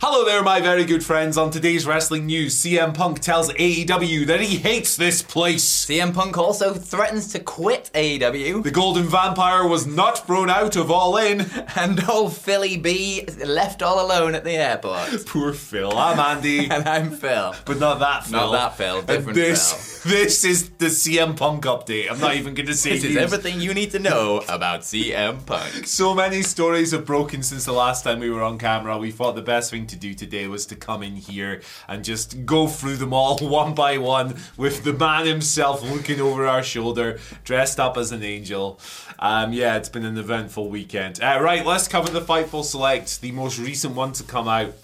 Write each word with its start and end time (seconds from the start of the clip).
Hello 0.00 0.24
there, 0.24 0.44
my 0.44 0.60
very 0.60 0.84
good 0.84 1.04
friends. 1.04 1.36
On 1.36 1.50
today's 1.50 1.84
wrestling 1.84 2.26
news, 2.26 2.54
CM 2.54 2.94
Punk 2.94 3.18
tells 3.18 3.52
AEW 3.54 4.26
that 4.28 4.40
he 4.40 4.56
hates 4.56 4.96
this 4.96 5.22
place. 5.22 5.64
CM 5.86 6.14
Punk 6.14 6.38
also 6.38 6.72
threatens 6.72 7.32
to 7.32 7.40
quit 7.40 7.90
AEW. 7.94 8.62
The 8.62 8.70
Golden 8.70 9.06
Vampire 9.08 9.66
was 9.66 9.88
not 9.88 10.24
thrown 10.24 10.50
out 10.50 10.76
of 10.76 10.92
All 10.92 11.16
In. 11.16 11.50
And 11.76 12.08
old 12.08 12.36
Philly 12.36 12.76
B 12.76 13.26
left 13.44 13.82
all 13.82 14.04
alone 14.04 14.36
at 14.36 14.44
the 14.44 14.52
airport. 14.52 15.08
Poor 15.26 15.52
Phil. 15.52 15.92
I'm 15.96 16.18
Andy. 16.20 16.66
and 16.70 16.88
I'm 16.88 17.10
Phil. 17.10 17.54
But 17.64 17.80
not 17.80 17.98
that 17.98 18.24
Phil. 18.24 18.38
Not 18.38 18.52
that 18.52 18.76
Phil, 18.76 18.98
And 18.98 19.06
different 19.06 19.34
this, 19.34 20.02
This 20.04 20.44
is 20.44 20.70
the 20.70 20.86
CM 20.86 21.36
Punk 21.36 21.64
update. 21.64 22.08
I'm 22.08 22.20
not 22.20 22.36
even 22.36 22.54
going 22.54 22.66
to 22.66 22.74
say 22.74 22.90
This 22.90 23.04
is 23.04 23.16
everything 23.16 23.60
you 23.60 23.74
need 23.74 23.90
to 23.92 23.98
know 23.98 24.42
about 24.48 24.82
CM 24.82 25.44
Punk. 25.44 25.88
So 25.88 26.14
many 26.14 26.42
stories 26.42 26.92
have 26.92 27.04
broken 27.04 27.42
since 27.42 27.64
the 27.64 27.72
last 27.72 28.04
time 28.04 28.20
we 28.20 28.30
were 28.30 28.42
on 28.42 28.58
camera. 28.58 28.96
We 28.96 29.10
thought 29.10 29.34
the 29.34 29.42
best 29.42 29.72
thing 29.72 29.87
to 29.88 29.96
do 29.96 30.14
today 30.14 30.46
was 30.46 30.66
to 30.66 30.76
come 30.76 31.02
in 31.02 31.16
here 31.16 31.62
and 31.88 32.04
just 32.04 32.46
go 32.46 32.68
through 32.68 32.96
them 32.96 33.12
all 33.12 33.38
one 33.40 33.74
by 33.74 33.98
one 33.98 34.36
with 34.56 34.84
the 34.84 34.92
man 34.92 35.26
himself 35.26 35.82
looking 35.82 36.20
over 36.20 36.46
our 36.46 36.62
shoulder, 36.62 37.18
dressed 37.44 37.80
up 37.80 37.96
as 37.96 38.12
an 38.12 38.22
angel. 38.22 38.80
Um, 39.18 39.52
yeah, 39.52 39.76
it's 39.76 39.88
been 39.88 40.04
an 40.04 40.16
eventful 40.16 40.70
weekend. 40.70 41.22
Uh, 41.22 41.38
right, 41.40 41.64
let's 41.66 41.88
cover 41.88 42.10
the 42.10 42.20
Fightful 42.20 42.64
Select, 42.64 43.20
the 43.20 43.32
most 43.32 43.58
recent 43.58 43.94
one 43.94 44.12
to 44.12 44.22
come 44.22 44.48
out. 44.48 44.74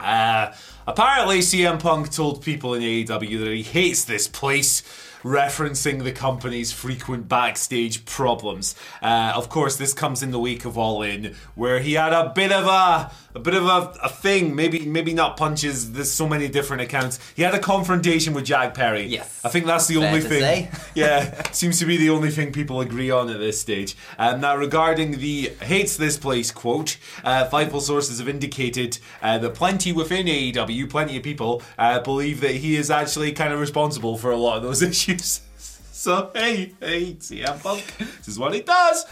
Uh, 0.00 0.52
apparently, 0.86 1.40
CM 1.40 1.80
Punk 1.80 2.10
told 2.10 2.42
people 2.42 2.74
in 2.74 2.82
AEW 2.82 3.44
that 3.44 3.52
he 3.52 3.62
hates 3.62 4.04
this 4.04 4.28
place, 4.28 4.82
referencing 5.22 6.04
the 6.04 6.12
company's 6.12 6.70
frequent 6.70 7.28
backstage 7.28 8.04
problems. 8.04 8.74
Uh, 9.02 9.32
of 9.34 9.48
course, 9.48 9.76
this 9.76 9.94
comes 9.94 10.22
in 10.22 10.30
the 10.30 10.38
wake 10.38 10.64
of 10.64 10.76
All 10.76 11.02
In, 11.02 11.34
where 11.54 11.80
he 11.80 11.94
had 11.94 12.12
a 12.12 12.30
bit 12.34 12.52
of 12.52 12.66
a 12.66 13.10
a 13.34 13.40
bit 13.40 13.54
of 13.54 13.64
a, 13.64 13.92
a 14.02 14.08
thing. 14.08 14.54
Maybe 14.54 14.86
maybe 14.86 15.12
not 15.12 15.36
punches. 15.36 15.92
There's 15.92 16.10
so 16.10 16.28
many 16.28 16.48
different 16.48 16.82
accounts. 16.82 17.18
He 17.34 17.42
had 17.42 17.54
a 17.54 17.58
confrontation 17.58 18.32
with 18.34 18.44
Jack 18.44 18.74
Perry. 18.74 19.06
Yes. 19.06 19.40
I 19.44 19.48
think 19.48 19.66
that's 19.66 19.86
the 19.86 19.96
Fair 19.96 20.06
only 20.06 20.20
thing. 20.20 20.68
yeah, 20.94 21.42
seems 21.50 21.78
to 21.80 21.86
be 21.86 21.96
the 21.96 22.10
only 22.10 22.30
thing 22.30 22.52
people 22.52 22.80
agree 22.80 23.10
on 23.10 23.28
at 23.30 23.38
this 23.38 23.60
stage. 23.60 23.96
Um, 24.18 24.40
now, 24.40 24.56
regarding 24.56 25.18
the 25.18 25.52
hates 25.62 25.96
this 25.96 26.16
place 26.16 26.50
quote, 26.50 26.96
uh, 27.24 27.48
Fightful 27.48 27.80
sources 27.80 28.18
have 28.18 28.28
indicated 28.28 28.98
uh, 29.22 29.38
that 29.38 29.54
plenty 29.54 29.92
within 29.92 30.26
AEW, 30.26 30.73
plenty 30.86 31.16
of 31.16 31.22
people, 31.22 31.62
uh, 31.78 32.00
believe 32.00 32.40
that 32.40 32.56
he 32.56 32.76
is 32.76 32.90
actually 32.90 33.32
kind 33.32 33.52
of 33.52 33.60
responsible 33.60 34.18
for 34.18 34.30
a 34.30 34.36
lot 34.36 34.58
of 34.58 34.62
those 34.62 34.82
issues. 34.90 35.40
so, 35.56 36.30
hey, 36.34 36.74
hey, 36.80 37.14
CM 37.14 37.62
Punk, 37.62 37.84
this 37.98 38.28
is 38.28 38.38
what 38.38 38.54
he 38.54 38.60
does. 38.60 39.04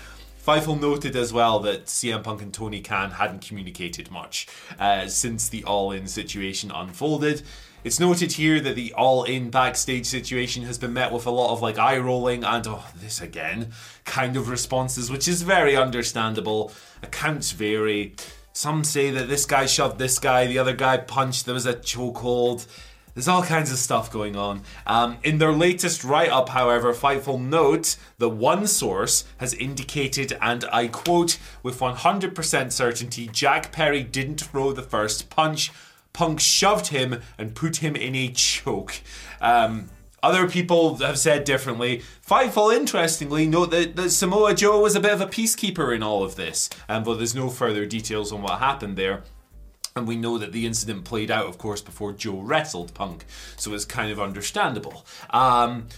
Fightful 0.46 0.80
noted 0.80 1.14
as 1.14 1.32
well 1.32 1.60
that 1.60 1.86
CM 1.86 2.24
Punk 2.24 2.42
and 2.42 2.52
Tony 2.52 2.80
Khan 2.80 3.12
hadn't 3.12 3.46
communicated 3.46 4.10
much 4.10 4.48
uh, 4.76 5.06
since 5.06 5.48
the 5.48 5.62
All 5.62 5.92
In 5.92 6.08
situation 6.08 6.72
unfolded. 6.72 7.42
It's 7.84 8.00
noted 8.00 8.32
here 8.32 8.60
that 8.60 8.74
the 8.74 8.92
All 8.94 9.22
In 9.22 9.50
backstage 9.50 10.06
situation 10.06 10.64
has 10.64 10.78
been 10.78 10.92
met 10.92 11.12
with 11.12 11.26
a 11.26 11.30
lot 11.30 11.52
of 11.52 11.62
like 11.62 11.78
eye 11.78 11.98
rolling 11.98 12.42
and 12.42 12.66
oh, 12.66 12.84
this 12.96 13.20
again 13.20 13.70
kind 14.04 14.36
of 14.36 14.48
responses, 14.48 15.10
which 15.12 15.28
is 15.28 15.42
very 15.42 15.76
understandable. 15.76 16.72
Accounts 17.02 17.52
vary. 17.52 18.14
Some 18.52 18.84
say 18.84 19.10
that 19.10 19.28
this 19.28 19.46
guy 19.46 19.66
shoved 19.66 19.98
this 19.98 20.18
guy, 20.18 20.46
the 20.46 20.58
other 20.58 20.74
guy 20.74 20.98
punched, 20.98 21.46
there 21.46 21.54
was 21.54 21.66
a 21.66 21.74
chokehold. 21.74 22.66
There's 23.14 23.28
all 23.28 23.42
kinds 23.42 23.70
of 23.70 23.78
stuff 23.78 24.10
going 24.10 24.36
on. 24.36 24.62
Um, 24.86 25.18
in 25.22 25.36
their 25.36 25.52
latest 25.52 26.02
write 26.02 26.30
up, 26.30 26.48
however, 26.50 26.94
Fightful 26.94 27.40
note 27.40 27.96
that 28.18 28.30
one 28.30 28.66
source 28.66 29.24
has 29.36 29.52
indicated, 29.52 30.36
and 30.40 30.64
I 30.72 30.88
quote, 30.88 31.38
with 31.62 31.78
100% 31.78 32.72
certainty, 32.72 33.28
Jack 33.30 33.70
Perry 33.70 34.02
didn't 34.02 34.40
throw 34.40 34.72
the 34.72 34.82
first 34.82 35.28
punch. 35.28 35.70
Punk 36.14 36.40
shoved 36.40 36.88
him 36.88 37.20
and 37.36 37.54
put 37.54 37.76
him 37.76 37.96
in 37.96 38.14
a 38.14 38.28
choke. 38.28 39.00
Um, 39.40 39.90
other 40.22 40.48
people 40.48 40.96
have 40.96 41.18
said 41.18 41.44
differently. 41.44 42.02
Fightful, 42.26 42.74
interestingly, 42.74 43.46
note 43.46 43.70
that, 43.70 43.96
that 43.96 44.10
Samoa 44.10 44.54
Joe 44.54 44.80
was 44.80 44.94
a 44.94 45.00
bit 45.00 45.12
of 45.12 45.20
a 45.20 45.26
peacekeeper 45.26 45.94
in 45.94 46.02
all 46.02 46.22
of 46.22 46.36
this, 46.36 46.70
um, 46.88 47.02
but 47.04 47.16
there's 47.16 47.34
no 47.34 47.48
further 47.48 47.86
details 47.86 48.32
on 48.32 48.42
what 48.42 48.58
happened 48.58 48.96
there. 48.96 49.22
And 49.94 50.06
we 50.06 50.16
know 50.16 50.38
that 50.38 50.52
the 50.52 50.64
incident 50.64 51.04
played 51.04 51.30
out, 51.30 51.46
of 51.46 51.58
course, 51.58 51.82
before 51.82 52.12
Joe 52.12 52.40
wrestled 52.40 52.94
Punk, 52.94 53.24
so 53.56 53.74
it's 53.74 53.84
kind 53.84 54.10
of 54.10 54.20
understandable. 54.20 55.04
Um, 55.30 55.88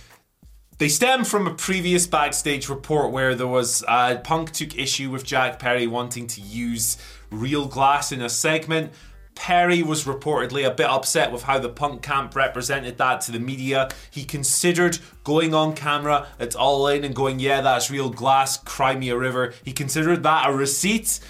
They 0.79 0.89
stem 0.89 1.25
from 1.25 1.47
a 1.47 1.55
previous 1.55 2.05
backstage 2.09 2.69
report 2.69 3.13
where 3.13 3.37
there 3.37 3.47
was 3.47 3.85
uh, 3.87 4.17
Punk 4.25 4.51
took 4.51 4.77
issue 4.77 5.09
with 5.09 5.23
Jack 5.25 5.61
Perry 5.61 5.87
wanting 5.87 6.27
to 6.27 6.41
use 6.41 6.97
real 7.31 7.67
glass 7.67 8.11
in 8.11 8.21
a 8.21 8.29
segment. 8.29 8.93
Perry 9.35 9.83
was 9.83 10.05
reportedly 10.05 10.67
a 10.67 10.71
bit 10.71 10.87
upset 10.87 11.33
with 11.33 11.43
how 11.43 11.59
the 11.59 11.69
punk 11.69 12.03
camp 12.03 12.35
represented 12.37 12.99
that 12.99 13.21
to 13.23 13.33
the 13.33 13.41
media. 13.41 13.89
He 14.11 14.25
considered 14.25 14.99
going 15.25 15.55
on 15.55 15.75
camera 15.75 16.29
It's 16.39 16.57
All 16.57 16.87
In 16.87 17.05
and 17.05 17.15
going, 17.15 17.41
Yeah, 17.41 17.61
that's 17.61 17.91
real 17.91 18.11
glass, 18.11 18.57
cry 18.57 18.95
me 18.95 19.09
a 19.11 19.17
river. 19.17 19.55
He 19.65 19.73
considered 19.73 20.23
that 20.23 20.49
a 20.49 20.53
receipt. 20.53 21.21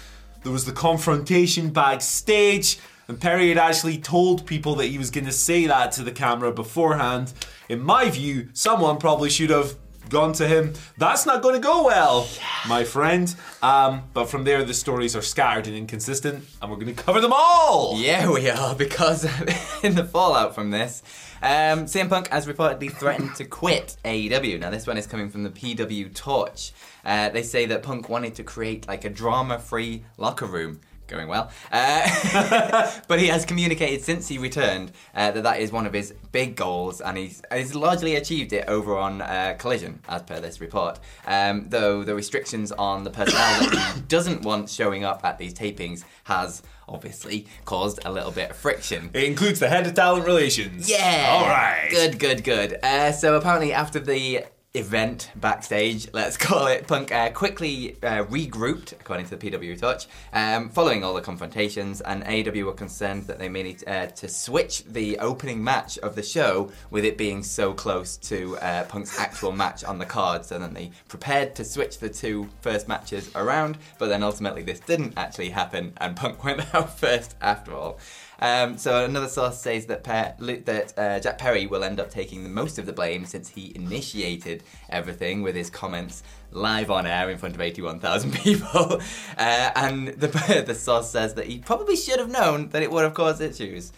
There 0.43 0.51
was 0.51 0.65
the 0.65 0.71
confrontation 0.71 1.71
backstage, 1.71 2.77
and 3.07 3.19
Perry 3.19 3.49
had 3.49 3.57
actually 3.57 3.97
told 3.97 4.45
people 4.45 4.75
that 4.75 4.85
he 4.85 4.97
was 4.97 5.09
going 5.09 5.25
to 5.25 5.31
say 5.31 5.65
that 5.65 5.91
to 5.93 6.03
the 6.03 6.11
camera 6.11 6.51
beforehand. 6.51 7.33
In 7.67 7.81
my 7.81 8.09
view, 8.09 8.49
someone 8.53 8.97
probably 8.97 9.29
should 9.31 9.49
have 9.49 9.75
gone 10.09 10.33
to 10.33 10.47
him. 10.47 10.73
That's 10.97 11.25
not 11.25 11.41
going 11.41 11.55
to 11.55 11.61
go 11.61 11.85
well, 11.85 12.27
my 12.67 12.83
friend. 12.83 13.33
Um, 13.61 14.03
but 14.13 14.25
from 14.25 14.43
there, 14.43 14.63
the 14.63 14.73
stories 14.73 15.15
are 15.15 15.21
scattered 15.21 15.67
and 15.67 15.75
inconsistent, 15.75 16.45
and 16.61 16.71
we're 16.71 16.77
going 16.77 16.93
to 16.93 17.03
cover 17.03 17.21
them 17.21 17.33
all. 17.33 17.99
Yeah, 17.99 18.29
we 18.31 18.49
are, 18.49 18.75
because 18.75 19.23
in 19.83 19.95
the 19.95 20.03
fallout 20.03 20.55
from 20.55 20.71
this, 20.71 21.03
um, 21.41 21.85
CM 21.85 22.09
Punk 22.09 22.29
has 22.29 22.47
reportedly 22.47 22.91
threatened 22.91 23.35
to 23.35 23.45
quit 23.45 23.97
AEW. 24.05 24.59
Now, 24.59 24.69
this 24.69 24.87
one 24.87 24.97
is 24.97 25.07
coming 25.07 25.29
from 25.29 25.43
the 25.43 25.49
PW 25.49 26.13
Torch. 26.13 26.73
Uh, 27.03 27.29
they 27.29 27.43
say 27.43 27.65
that 27.67 27.83
Punk 27.83 28.09
wanted 28.09 28.35
to 28.35 28.43
create 28.43 28.87
like 28.87 29.05
a 29.05 29.09
drama 29.09 29.59
free 29.59 30.05
locker 30.17 30.45
room. 30.45 30.79
Going 31.07 31.27
well. 31.27 31.51
Uh, 31.71 32.91
but 33.07 33.19
he 33.19 33.27
has 33.27 33.45
communicated 33.45 34.03
since 34.03 34.27
he 34.27 34.37
returned 34.37 34.91
uh, 35.13 35.31
that 35.31 35.43
that 35.43 35.59
is 35.59 35.71
one 35.71 35.85
of 35.85 35.93
his 35.93 36.13
big 36.31 36.55
goals, 36.55 36.99
and 36.99 37.17
he's, 37.17 37.43
he's 37.53 37.75
largely 37.75 38.15
achieved 38.15 38.53
it 38.53 38.67
over 38.67 38.97
on 38.97 39.21
uh, 39.21 39.55
Collision, 39.59 39.99
as 40.09 40.23
per 40.23 40.39
this 40.39 40.59
report. 40.59 40.99
Um, 41.27 41.67
though 41.69 42.03
the 42.03 42.15
restrictions 42.15 42.71
on 42.71 43.03
the 43.03 43.11
personnel 43.11 43.69
that 43.69 43.93
he 43.95 44.01
doesn't 44.07 44.41
want 44.41 44.69
showing 44.69 45.03
up 45.03 45.23
at 45.23 45.37
these 45.37 45.53
tapings 45.53 46.03
has 46.23 46.63
obviously 46.87 47.47
caused 47.65 47.99
a 48.05 48.11
little 48.11 48.31
bit 48.31 48.51
of 48.51 48.55
friction. 48.57 49.09
It 49.13 49.23
includes 49.25 49.59
the 49.59 49.69
head 49.69 49.85
of 49.87 49.93
talent 49.93 50.25
relations. 50.25 50.89
Yeah. 50.89 51.27
All 51.29 51.47
right. 51.47 51.87
Good, 51.89 52.19
good, 52.19 52.43
good. 52.43 52.79
Uh, 52.83 53.11
so 53.11 53.35
apparently, 53.35 53.73
after 53.73 53.99
the 53.99 54.45
event 54.75 55.31
backstage, 55.35 56.07
let's 56.13 56.37
call 56.45 56.67
it, 56.67 56.87
Punk 56.87 57.11
uh, 57.11 57.31
quickly 57.31 57.97
uh, 58.03 58.25
regrouped, 58.25 58.91
according 58.93 59.25
to 59.27 59.35
the 59.35 59.51
PW 59.51 59.79
Torch, 59.79 60.07
um, 60.33 60.69
following 60.69 61.03
all 61.03 61.13
the 61.13 61.21
confrontations, 61.21 62.01
and 62.01 62.23
AW 62.23 62.65
were 62.65 62.73
concerned 62.73 63.23
that 63.23 63.39
they 63.39 63.49
may 63.49 63.63
need 63.63 63.83
uh, 63.87 64.07
to 64.07 64.27
switch 64.27 64.83
the 64.85 65.17
opening 65.19 65.63
match 65.63 65.97
of 65.99 66.15
the 66.15 66.23
show 66.23 66.71
with 66.91 67.05
it 67.05 67.17
being 67.17 67.43
so 67.43 67.73
close 67.73 68.17
to 68.17 68.57
uh, 68.57 68.83
Punk's 68.85 69.17
actual 69.19 69.51
match 69.51 69.83
on 69.83 69.97
the 69.97 70.05
card, 70.05 70.45
so 70.45 70.59
then 70.59 70.73
they 70.73 70.91
prepared 71.07 71.55
to 71.55 71.65
switch 71.65 71.99
the 71.99 72.09
two 72.09 72.49
first 72.61 72.87
matches 72.87 73.31
around, 73.35 73.77
but 73.97 74.07
then 74.07 74.23
ultimately 74.23 74.61
this 74.61 74.79
didn't 74.79 75.13
actually 75.17 75.49
happen, 75.49 75.93
and 75.97 76.15
Punk 76.15 76.43
went 76.43 76.73
out 76.75 76.97
first 76.97 77.35
after 77.41 77.73
all. 77.73 77.99
Um, 78.39 78.77
so 78.77 79.05
another 79.05 79.27
source 79.27 79.59
says 79.59 79.85
that 79.87 80.03
per- 80.03 80.35
that 80.39 80.93
uh, 80.97 81.19
Jack 81.19 81.37
Perry 81.37 81.67
will 81.67 81.83
end 81.83 81.99
up 81.99 82.09
taking 82.09 82.43
the 82.43 82.49
most 82.49 82.77
of 82.77 82.85
the 82.85 82.93
blame 82.93 83.25
since 83.25 83.49
he 83.49 83.71
initiated 83.75 84.63
everything 84.89 85.41
with 85.41 85.55
his 85.55 85.69
comments 85.69 86.23
live 86.51 86.89
on 86.91 87.05
air 87.05 87.29
in 87.29 87.37
front 87.37 87.55
of 87.55 87.61
81,000 87.61 88.33
people. 88.43 89.01
Uh, 89.37 89.71
and 89.75 90.09
the, 90.09 90.63
the 90.67 90.75
source 90.75 91.09
says 91.09 91.33
that 91.35 91.47
he 91.47 91.59
probably 91.59 91.95
should 91.95 92.19
have 92.19 92.29
known 92.29 92.69
that 92.69 92.81
it 92.83 92.91
would 92.91 93.03
have 93.03 93.13
caused 93.13 93.41
issues. 93.41 93.91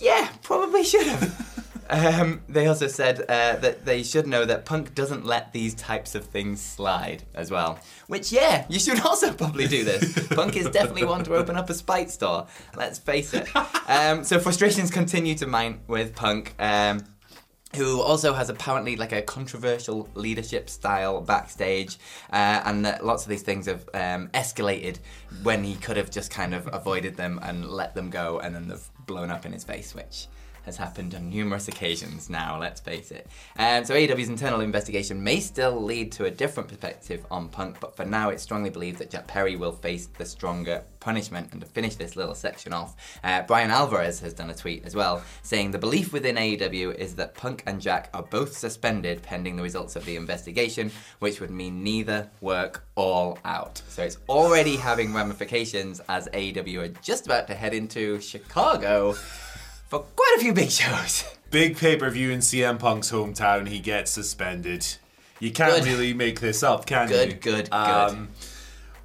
Yeah, 0.00 0.28
probably 0.42 0.84
should 0.84 1.06
have. 1.06 1.70
Um, 1.90 2.42
they 2.48 2.66
also 2.66 2.86
said 2.86 3.20
uh, 3.22 3.56
that 3.56 3.84
they 3.84 4.02
should 4.02 4.26
know 4.26 4.44
that 4.44 4.64
Punk 4.64 4.94
doesn't 4.94 5.24
let 5.26 5.52
these 5.52 5.74
types 5.74 6.14
of 6.14 6.24
things 6.24 6.60
slide 6.60 7.24
as 7.34 7.50
well. 7.50 7.78
Which, 8.06 8.32
yeah, 8.32 8.66
you 8.68 8.78
should 8.78 9.00
also 9.06 9.32
probably 9.32 9.66
do 9.66 9.84
this. 9.84 10.28
Punk 10.28 10.56
is 10.56 10.68
definitely 10.70 11.04
one 11.04 11.24
to 11.24 11.34
open 11.34 11.56
up 11.56 11.70
a 11.70 11.74
spite 11.74 12.10
store. 12.10 12.46
Let's 12.76 12.98
face 12.98 13.34
it. 13.34 13.48
Um, 13.88 14.24
so 14.24 14.38
frustrations 14.38 14.90
continue 14.90 15.34
to 15.36 15.46
mount 15.46 15.80
with 15.88 16.14
Punk. 16.14 16.54
Um, 16.58 17.04
who 17.74 18.00
also 18.00 18.32
has 18.32 18.48
apparently 18.50 18.96
like 18.96 19.12
a 19.12 19.22
controversial 19.22 20.08
leadership 20.14 20.70
style 20.70 21.20
backstage, 21.20 21.98
uh, 22.32 22.62
and 22.64 22.84
that 22.84 23.04
lots 23.04 23.24
of 23.24 23.28
these 23.28 23.42
things 23.42 23.66
have 23.66 23.88
um, 23.94 24.28
escalated 24.28 24.98
when 25.42 25.64
he 25.64 25.74
could 25.74 25.96
have 25.96 26.10
just 26.10 26.30
kind 26.30 26.54
of 26.54 26.68
avoided 26.72 27.16
them 27.16 27.40
and 27.42 27.68
let 27.68 27.94
them 27.94 28.10
go, 28.10 28.38
and 28.38 28.54
then 28.54 28.68
they've 28.68 28.90
blown 29.06 29.30
up 29.30 29.44
in 29.44 29.52
his 29.52 29.64
face, 29.64 29.94
which 29.94 30.28
has 30.64 30.76
happened 30.76 31.14
on 31.14 31.30
numerous 31.30 31.68
occasions 31.68 32.30
now, 32.30 32.58
let's 32.58 32.80
face 32.80 33.10
it. 33.10 33.26
Um, 33.58 33.84
so 33.84 33.94
AEW's 33.94 34.28
internal 34.28 34.60
investigation 34.60 35.22
may 35.22 35.40
still 35.40 35.82
lead 35.82 36.12
to 36.12 36.24
a 36.24 36.30
different 36.30 36.68
perspective 36.68 37.24
on 37.30 37.48
Punk, 37.48 37.78
but 37.80 37.96
for 37.96 38.04
now 38.04 38.30
it's 38.30 38.42
strongly 38.42 38.70
believed 38.70 38.98
that 38.98 39.10
Jack 39.10 39.26
Perry 39.26 39.56
will 39.56 39.72
face 39.72 40.06
the 40.06 40.24
stronger 40.24 40.82
punishment. 41.00 41.48
And 41.52 41.60
to 41.60 41.66
finish 41.66 41.96
this 41.96 42.16
little 42.16 42.34
section 42.34 42.72
off, 42.72 42.96
uh, 43.22 43.42
Bryan 43.42 43.70
Alvarez 43.70 44.20
has 44.20 44.32
done 44.32 44.50
a 44.50 44.54
tweet 44.54 44.84
as 44.84 44.94
well, 44.94 45.22
saying 45.42 45.70
the 45.70 45.78
belief 45.78 46.12
within 46.12 46.36
AEW 46.36 46.94
is 46.94 47.14
that 47.16 47.34
Punk 47.34 47.62
and 47.66 47.80
Jack 47.80 48.08
are 48.14 48.22
both 48.22 48.56
suspended 48.56 49.22
pending 49.22 49.56
the 49.56 49.62
results 49.62 49.96
of 49.96 50.04
the 50.04 50.16
investigation, 50.16 50.90
which 51.18 51.40
would 51.40 51.50
mean 51.50 51.84
neither 51.84 52.28
work 52.40 52.84
All 52.94 53.38
Out. 53.44 53.82
So 53.88 54.02
it's 54.02 54.18
already 54.28 54.76
having 54.76 55.12
ramifications 55.12 56.00
as 56.08 56.28
AEW 56.28 56.78
are 56.84 57.00
just 57.02 57.26
about 57.26 57.46
to 57.48 57.54
head 57.54 57.74
into 57.74 58.20
Chicago 58.20 59.14
for 59.94 60.06
quite 60.16 60.34
a 60.36 60.40
few 60.40 60.52
big 60.52 60.70
shows. 60.70 61.24
Big 61.50 61.76
pay 61.76 61.96
per 61.96 62.10
view 62.10 62.32
in 62.32 62.40
CM 62.40 62.80
Punk's 62.80 63.12
hometown. 63.12 63.68
He 63.68 63.78
gets 63.78 64.10
suspended. 64.10 64.84
You 65.38 65.52
can't 65.52 65.84
Good. 65.84 65.86
really 65.86 66.12
make 66.12 66.40
this 66.40 66.64
up, 66.64 66.84
can 66.84 67.08
you? 67.08 67.14
Good, 67.14 67.28
you? 67.30 67.34
good, 67.36 67.68
Um, 67.72 68.30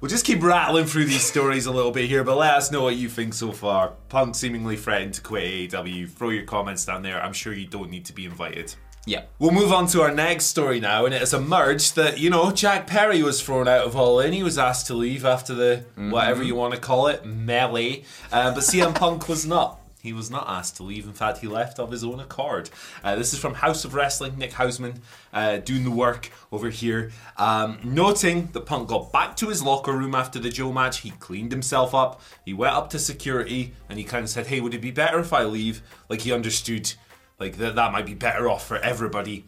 We'll 0.00 0.08
just 0.08 0.24
keep 0.24 0.42
rattling 0.42 0.86
through 0.86 1.04
these 1.04 1.22
stories 1.22 1.66
a 1.66 1.70
little 1.70 1.92
bit 1.92 2.08
here, 2.08 2.24
but 2.24 2.38
let 2.38 2.54
us 2.54 2.72
know 2.72 2.82
what 2.82 2.96
you 2.96 3.08
think 3.08 3.34
so 3.34 3.52
far. 3.52 3.92
Punk 4.08 4.34
seemingly 4.34 4.76
threatened 4.76 5.14
to 5.14 5.20
quit 5.20 5.70
AEW. 5.70 6.08
Throw 6.08 6.30
your 6.30 6.44
comments 6.44 6.86
down 6.86 7.02
there. 7.02 7.22
I'm 7.22 7.34
sure 7.34 7.52
you 7.52 7.66
don't 7.66 7.90
need 7.90 8.06
to 8.06 8.14
be 8.14 8.24
invited. 8.24 8.74
Yeah. 9.06 9.24
We'll 9.38 9.50
move 9.50 9.72
on 9.72 9.86
to 9.88 10.00
our 10.02 10.10
next 10.12 10.46
story 10.46 10.80
now, 10.80 11.04
and 11.04 11.14
it 11.14 11.20
has 11.20 11.34
emerged 11.34 11.96
that, 11.96 12.18
you 12.18 12.30
know, 12.30 12.50
Jack 12.50 12.86
Perry 12.86 13.22
was 13.22 13.42
thrown 13.42 13.68
out 13.68 13.86
of 13.86 13.94
All 13.94 14.20
In. 14.20 14.32
He 14.32 14.42
was 14.42 14.56
asked 14.58 14.86
to 14.88 14.94
leave 14.94 15.24
after 15.24 15.54
the, 15.54 15.84
whatever 15.96 16.42
you 16.42 16.54
want 16.54 16.74
to 16.74 16.80
call 16.80 17.06
it, 17.06 17.26
melee. 17.26 18.04
Uh, 18.32 18.54
but 18.54 18.62
CM 18.62 18.94
Punk 18.94 19.28
was 19.28 19.46
not. 19.46 19.79
He 20.02 20.12
was 20.12 20.30
not 20.30 20.46
asked 20.48 20.76
to 20.76 20.82
leave. 20.82 21.06
In 21.06 21.12
fact, 21.12 21.38
he 21.38 21.46
left 21.46 21.78
of 21.78 21.90
his 21.90 22.02
own 22.02 22.20
accord. 22.20 22.70
Uh, 23.04 23.16
this 23.16 23.32
is 23.32 23.38
from 23.38 23.54
House 23.54 23.84
of 23.84 23.94
Wrestling. 23.94 24.38
Nick 24.38 24.52
Hausman 24.52 24.96
uh, 25.32 25.58
doing 25.58 25.84
the 25.84 25.90
work 25.90 26.30
over 26.50 26.70
here. 26.70 27.12
Um, 27.36 27.78
noting 27.84 28.48
that 28.52 28.66
Punk 28.66 28.88
got 28.88 29.12
back 29.12 29.36
to 29.36 29.48
his 29.48 29.62
locker 29.62 29.92
room 29.92 30.14
after 30.14 30.38
the 30.38 30.48
Joe 30.50 30.72
match. 30.72 31.00
He 31.00 31.10
cleaned 31.10 31.52
himself 31.52 31.94
up. 31.94 32.22
He 32.44 32.54
went 32.54 32.74
up 32.74 32.90
to 32.90 32.98
security 32.98 33.72
and 33.88 33.98
he 33.98 34.04
kind 34.04 34.24
of 34.24 34.30
said, 34.30 34.46
Hey, 34.46 34.60
would 34.60 34.74
it 34.74 34.80
be 34.80 34.90
better 34.90 35.18
if 35.18 35.32
I 35.32 35.44
leave? 35.44 35.82
Like 36.08 36.22
he 36.22 36.32
understood 36.32 36.92
like 37.38 37.56
that, 37.56 37.74
that 37.74 37.92
might 37.92 38.06
be 38.06 38.14
better 38.14 38.48
off 38.48 38.66
for 38.66 38.76
everybody. 38.78 39.44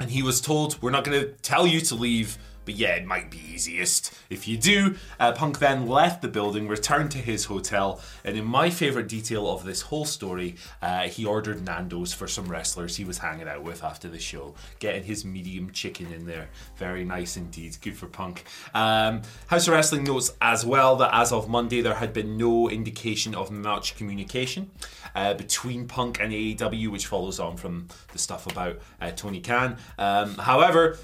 And 0.00 0.10
he 0.10 0.22
was 0.22 0.40
told, 0.40 0.80
We're 0.82 0.90
not 0.90 1.04
going 1.04 1.20
to 1.20 1.28
tell 1.42 1.66
you 1.66 1.80
to 1.82 1.94
leave, 1.94 2.36
but 2.64 2.74
yeah, 2.74 2.94
it 2.94 3.06
might 3.06 3.30
be 3.30 3.38
easiest 3.38 4.12
if 4.30 4.48
you 4.48 4.56
do. 4.56 4.96
Uh, 5.18 5.32
Punk 5.32 5.58
then 5.58 5.86
left 5.86 6.22
the 6.22 6.28
building, 6.28 6.68
returned 6.68 7.10
to 7.12 7.18
his 7.18 7.46
hotel, 7.46 8.00
and 8.24 8.36
in 8.36 8.44
my 8.44 8.70
favourite 8.70 9.08
detail 9.08 9.50
of 9.50 9.64
this 9.64 9.82
whole 9.82 10.04
story, 10.04 10.56
uh, 10.82 11.08
he 11.08 11.24
ordered 11.24 11.64
Nando's 11.64 12.12
for 12.12 12.26
some 12.26 12.46
wrestlers 12.46 12.96
he 12.96 13.04
was 13.04 13.18
hanging 13.18 13.48
out 13.48 13.62
with 13.62 13.82
after 13.84 14.08
the 14.08 14.18
show, 14.18 14.54
getting 14.78 15.04
his 15.04 15.24
medium 15.24 15.70
chicken 15.72 16.12
in 16.12 16.26
there. 16.26 16.48
Very 16.76 17.04
nice 17.04 17.36
indeed. 17.36 17.76
Good 17.80 17.96
for 17.96 18.06
Punk. 18.06 18.44
Um, 18.74 19.22
House 19.46 19.68
of 19.68 19.74
Wrestling 19.74 20.04
notes 20.04 20.32
as 20.40 20.64
well 20.64 20.96
that 20.96 21.10
as 21.12 21.32
of 21.32 21.48
Monday, 21.48 21.80
there 21.80 21.94
had 21.94 22.12
been 22.12 22.36
no 22.36 22.68
indication 22.68 23.34
of 23.34 23.50
much 23.50 23.96
communication 23.96 24.70
uh, 25.14 25.34
between 25.34 25.86
Punk 25.86 26.20
and 26.20 26.32
AEW, 26.32 26.88
which 26.88 27.06
follows 27.06 27.38
on 27.38 27.56
from 27.56 27.88
the 28.12 28.18
stuff 28.18 28.46
about 28.50 28.78
uh, 29.00 29.10
Tony 29.10 29.40
Khan. 29.40 29.76
Um, 29.98 30.34
however, 30.34 30.98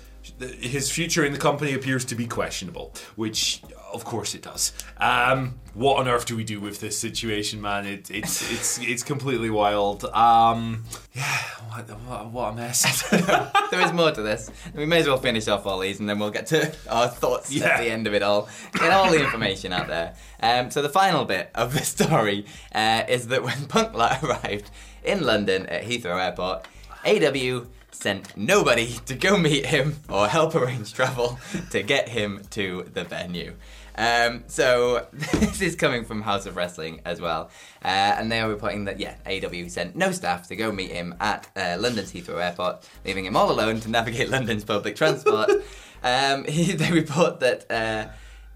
his 0.60 0.90
future 0.90 1.24
in 1.24 1.32
the 1.32 1.38
company 1.38 1.74
appears 1.74 2.04
to 2.06 2.14
be 2.14 2.26
questionable, 2.26 2.94
which 3.16 3.62
of 3.92 4.04
course 4.04 4.34
it 4.34 4.42
does. 4.42 4.72
Um, 4.98 5.58
what 5.74 5.98
on 5.98 6.06
earth 6.08 6.26
do 6.26 6.36
we 6.36 6.44
do 6.44 6.60
with 6.60 6.80
this 6.80 6.98
situation, 6.98 7.60
man? 7.60 7.86
It, 7.86 8.10
it's 8.10 8.50
it's 8.52 8.78
it's 8.80 9.02
completely 9.02 9.50
wild. 9.50 10.04
Um, 10.04 10.84
yeah, 11.12 11.24
what, 11.68 11.88
what, 12.06 12.26
what 12.30 12.52
a 12.52 12.56
mess. 12.56 13.08
there 13.70 13.80
is 13.80 13.92
more 13.92 14.10
to 14.12 14.22
this. 14.22 14.50
We 14.74 14.86
may 14.86 15.00
as 15.00 15.06
well 15.06 15.18
finish 15.18 15.48
off 15.48 15.66
all 15.66 15.78
these 15.80 16.00
and 16.00 16.08
then 16.08 16.18
we'll 16.18 16.30
get 16.30 16.46
to 16.48 16.72
our 16.88 17.08
thoughts 17.08 17.50
Yeah. 17.52 17.68
at 17.68 17.80
the 17.80 17.90
end 17.90 18.06
of 18.06 18.14
it 18.14 18.22
all. 18.22 18.48
Get 18.72 18.92
all 18.92 19.10
the 19.10 19.22
information 19.22 19.72
out 19.72 19.88
there. 19.88 20.14
Um, 20.42 20.70
so 20.70 20.82
the 20.82 20.88
final 20.88 21.24
bit 21.24 21.50
of 21.54 21.72
the 21.74 21.80
story 21.84 22.46
uh, 22.74 23.02
is 23.08 23.28
that 23.28 23.42
when 23.42 23.66
Punk 23.66 23.94
arrived 23.94 24.70
in 25.04 25.24
London 25.24 25.66
at 25.66 25.84
Heathrow 25.84 26.22
Airport, 26.22 26.66
AW 27.04 27.66
sent 27.92 28.36
nobody 28.36 28.94
to 29.06 29.14
go 29.14 29.36
meet 29.36 29.66
him 29.66 29.96
or 30.08 30.28
help 30.28 30.54
arrange 30.54 30.92
travel 30.92 31.38
to 31.70 31.82
get 31.82 32.08
him 32.08 32.42
to 32.50 32.88
the 32.92 33.04
venue. 33.04 33.54
Um, 33.96 34.44
so 34.46 35.06
this 35.12 35.60
is 35.60 35.76
coming 35.76 36.04
from 36.04 36.22
House 36.22 36.46
of 36.46 36.56
Wrestling 36.56 37.00
as 37.04 37.20
well, 37.20 37.50
uh, 37.84 37.88
and 38.18 38.30
they 38.30 38.40
are 38.40 38.48
reporting 38.48 38.84
that 38.86 38.98
yeah, 38.98 39.16
AEW 39.26 39.70
sent 39.70 39.94
no 39.96 40.10
staff 40.12 40.48
to 40.48 40.56
go 40.56 40.72
meet 40.72 40.90
him 40.90 41.14
at 41.20 41.48
uh, 41.56 41.76
London's 41.78 42.12
Heathrow 42.12 42.42
Airport, 42.42 42.88
leaving 43.04 43.26
him 43.26 43.36
all 43.36 43.50
alone 43.50 43.80
to 43.80 43.90
navigate 43.90 44.28
London's 44.30 44.64
public 44.64 44.96
transport. 44.96 45.50
um, 46.02 46.44
he, 46.44 46.72
they 46.72 46.90
report 46.92 47.40
that. 47.40 47.70
Uh, 47.70 48.08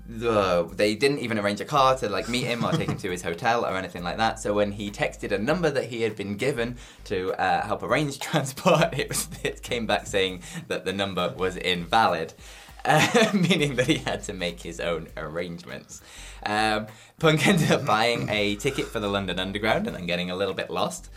the, 0.07 0.69
they 0.73 0.95
didn't 0.95 1.21
even 1.21 1.39
arrange 1.39 1.61
a 1.61 1.65
car 1.65 1.97
to 1.99 2.09
like 2.09 2.29
meet 2.29 2.45
him 2.45 2.65
or 2.65 2.73
take 2.73 2.89
him 2.89 2.99
to 2.99 3.11
his 3.11 3.23
hotel 3.23 3.65
or 3.65 3.77
anything 3.77 4.03
like 4.03 4.19
that. 4.19 4.39
So 4.39 4.53
when 4.55 4.73
he 4.73 4.91
texted 4.91 5.33
a 5.33 5.39
number 5.39 5.71
that 5.71 5.85
he 5.85 6.03
had 6.03 6.17
been 6.17 6.37
given 6.37 6.77
to 7.05 7.33
uh, 7.35 7.67
help 7.67 7.83
arrange 7.83 8.19
transport, 8.21 8.99
it, 8.99 9.09
was, 9.09 9.29
it 9.43 9.63
came 9.63 9.87
back 9.87 10.07
saying 10.07 10.43
that 10.69 10.85
the 10.85 10.93
number 10.93 11.35
was 11.37 11.57
invalid. 11.57 12.35
Uh, 12.87 13.31
meaning 13.33 13.77
that 13.77 13.87
he 13.87 13.97
had 13.97 14.23
to 14.23 14.35
make 14.35 14.61
his 14.61 14.79
own 14.79 15.09
arrangements. 15.17 16.03
Um, 16.45 16.87
Punk 17.19 17.47
ended 17.47 17.73
up 17.73 17.87
buying 17.87 18.29
a 18.29 18.57
ticket 18.57 18.85
for 18.85 19.01
the 19.01 19.09
London 19.09 19.39
Underground 19.39 19.87
and 19.87 19.97
then 19.97 20.05
getting 20.05 20.31
a 20.31 20.37
little 20.37 20.53
bit 20.53 20.69
lost, 20.69 21.09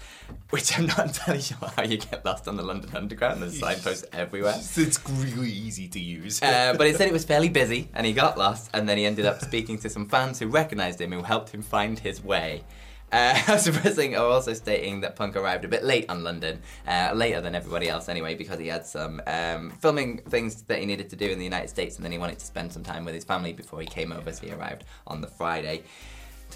which 0.50 0.78
I'm 0.78 0.86
not 0.86 1.00
entirely 1.00 1.42
sure 1.42 1.58
how 1.76 1.84
you 1.84 1.98
get 1.98 2.24
lost 2.24 2.48
on 2.48 2.56
the 2.56 2.64
London 2.64 2.96
Underground. 2.96 3.42
There's 3.42 3.60
signposts 3.60 4.06
everywhere. 4.14 4.56
It's 4.58 5.10
really 5.10 5.52
easy 5.52 5.88
to 5.90 6.00
use. 6.00 6.42
Uh, 6.42 6.74
but 6.78 6.88
it 6.88 6.96
said 6.96 7.08
it 7.08 7.14
was 7.14 7.26
fairly 7.34 7.50
busy 7.50 7.90
and 7.94 8.06
he 8.06 8.14
got 8.14 8.38
lost 8.38 8.70
and 8.74 8.88
then 8.88 8.98
he 8.98 9.06
ended 9.06 9.26
up 9.26 9.42
speaking 9.42 9.78
to 9.80 9.90
some 9.90 10.08
fans 10.08 10.40
who 10.40 10.48
recognised 10.48 11.02
him 11.02 11.12
who 11.12 11.24
helped 11.24 11.50
him 11.50 11.62
find 11.62 12.00
his 12.00 12.24
way. 12.24 12.64
Uh, 13.10 13.34
House 13.34 13.68
of 13.68 13.84
Wrestling 13.86 14.18
are 14.18 14.26
also 14.26 14.54
stating 14.54 15.00
that 15.02 15.16
Punk 15.16 15.38
arrived 15.38 15.64
a 15.64 15.68
bit 15.70 15.84
late 15.84 16.10
on 16.10 16.24
London, 16.26 16.62
uh, 16.86 17.12
later 17.16 17.40
than 17.40 17.56
everybody 17.56 17.88
else 17.88 18.10
anyway, 18.10 18.36
because 18.36 18.60
he 18.60 18.68
had 18.68 18.86
some 18.86 19.22
um, 19.28 19.72
filming 19.80 20.18
things 20.30 20.64
that 20.64 20.80
he 20.80 20.86
needed 20.86 21.10
to 21.12 21.16
do 21.16 21.30
in 21.30 21.38
the 21.38 21.46
United 21.46 21.70
States, 21.70 21.96
and 21.96 22.04
then 22.04 22.12
he 22.12 22.18
wanted 22.18 22.38
to 22.38 22.46
spend 22.46 22.74
some 22.74 22.84
time 22.84 23.06
with 23.06 23.14
his 23.14 23.24
family 23.24 23.54
before 23.54 23.80
he 23.80 23.88
came 23.88 24.12
over. 24.12 24.34
So 24.34 24.46
he 24.46 24.52
arrived 24.52 24.84
on 25.06 25.22
the 25.22 25.28
Friday 25.28 25.84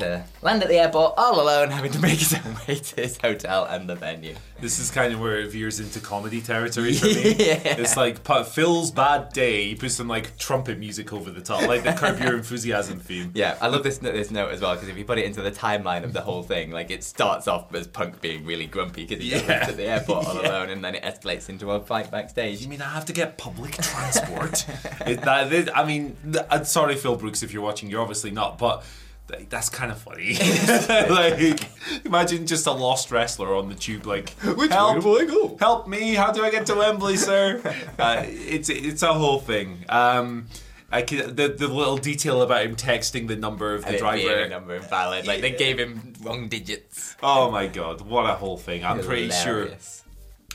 to 0.01 0.23
land 0.41 0.61
at 0.61 0.69
the 0.69 0.77
airport 0.77 1.13
all 1.17 1.41
alone, 1.41 1.69
having 1.71 1.91
to 1.91 1.99
make 1.99 2.19
his 2.19 2.33
own 2.33 2.55
way 2.67 2.75
to 2.75 3.01
his 3.01 3.17
hotel 3.17 3.65
and 3.65 3.89
the 3.89 3.95
venue. 3.95 4.35
This 4.59 4.77
is 4.77 4.91
kind 4.91 5.11
of 5.13 5.19
where 5.19 5.39
it 5.39 5.51
veers 5.51 5.79
into 5.79 5.99
comedy 5.99 6.39
territory 6.41 6.93
for 6.93 7.05
me. 7.07 7.35
Yeah. 7.41 7.79
It's 7.79 7.97
like 7.97 8.19
Phil's 8.47 8.91
bad 8.91 9.33
day. 9.33 9.69
He 9.69 9.75
puts 9.75 9.95
some 9.95 10.07
like 10.07 10.37
trumpet 10.37 10.77
music 10.77 11.11
over 11.13 11.31
the 11.31 11.41
top, 11.41 11.67
like 11.67 11.83
the 11.83 11.93
Curb 11.93 12.19
Your 12.19 12.37
Enthusiasm 12.37 12.99
theme. 12.99 13.31
Yeah, 13.35 13.57
I 13.61 13.67
love 13.67 13.81
this 13.83 13.97
this 13.97 14.29
note 14.29 14.51
as 14.51 14.61
well 14.61 14.73
because 14.75 14.89
if 14.89 14.97
you 14.97 15.05
put 15.05 15.17
it 15.17 15.25
into 15.25 15.41
the 15.41 15.51
timeline 15.51 16.03
of 16.03 16.13
the 16.13 16.21
whole 16.21 16.43
thing, 16.43 16.69
like 16.71 16.91
it 16.91 17.03
starts 17.03 17.47
off 17.47 17.73
as 17.73 17.87
Punk 17.87 18.21
being 18.21 18.45
really 18.45 18.67
grumpy 18.67 19.05
because 19.05 19.23
he 19.23 19.31
Yeah. 19.31 19.65
to 19.65 19.71
the 19.73 19.85
airport 19.85 20.27
all 20.27 20.35
Yeah. 20.43 20.49
alone, 20.51 20.69
and 20.69 20.83
then 20.83 20.93
it 20.95 21.03
escalates 21.03 21.49
into 21.49 21.71
a 21.71 21.79
fight 21.79 22.11
backstage. 22.11 22.61
You 22.61 22.67
mean 22.69 22.81
I 22.81 22.89
have 22.93 23.05
to 23.05 23.13
get 23.13 23.37
public 23.37 23.71
transport? 23.77 24.65
it, 25.07 25.21
that, 25.21 25.49
this- 25.49 25.69
I 25.73 25.85
mean, 25.85 26.15
I'm 26.51 26.61
uh, 26.61 26.63
sorry, 26.63 26.95
Phil 26.95 27.15
Brooks, 27.15 27.41
if 27.43 27.53
you're 27.53 27.63
watching, 27.63 27.89
you're 27.89 28.01
obviously 28.01 28.31
not, 28.31 28.57
but 28.57 28.83
like, 29.31 29.49
that's 29.49 29.69
kind 29.69 29.91
of 29.91 29.99
funny. 29.99 30.33
like, 31.09 31.69
imagine 32.05 32.45
just 32.45 32.67
a 32.67 32.71
lost 32.71 33.11
wrestler 33.11 33.55
on 33.55 33.69
the 33.69 33.75
tube, 33.75 34.05
like, 34.05 34.29
Which 34.41 34.71
help, 34.71 35.03
way 35.03 35.21
I 35.21 35.25
go?" 35.25 35.57
Help 35.59 35.87
me! 35.87 36.13
How 36.13 36.31
do 36.31 36.43
I 36.43 36.51
get 36.51 36.65
to 36.67 36.75
Wembley, 36.75 37.17
sir? 37.17 37.61
uh, 37.97 38.23
it's 38.27 38.69
it's 38.69 39.03
a 39.03 39.13
whole 39.13 39.39
thing. 39.39 39.85
Um, 39.89 40.47
I 40.91 41.03
can, 41.03 41.35
the 41.35 41.47
the 41.47 41.67
little 41.67 41.97
detail 41.97 42.41
about 42.41 42.65
him 42.65 42.75
texting 42.75 43.27
the 43.27 43.37
number 43.37 43.73
of 43.73 43.85
the 43.85 43.97
driver. 43.97 44.49
number 44.49 44.75
invalid, 44.75 45.25
like 45.25 45.41
they 45.41 45.51
gave 45.51 45.79
him 45.79 46.13
wrong 46.21 46.49
digits. 46.49 47.15
Oh 47.23 47.49
my 47.49 47.67
god, 47.67 48.01
what 48.01 48.29
a 48.29 48.33
whole 48.33 48.57
thing! 48.57 48.83
I'm 48.83 48.99
pretty 48.99 49.29
sure. 49.29 49.69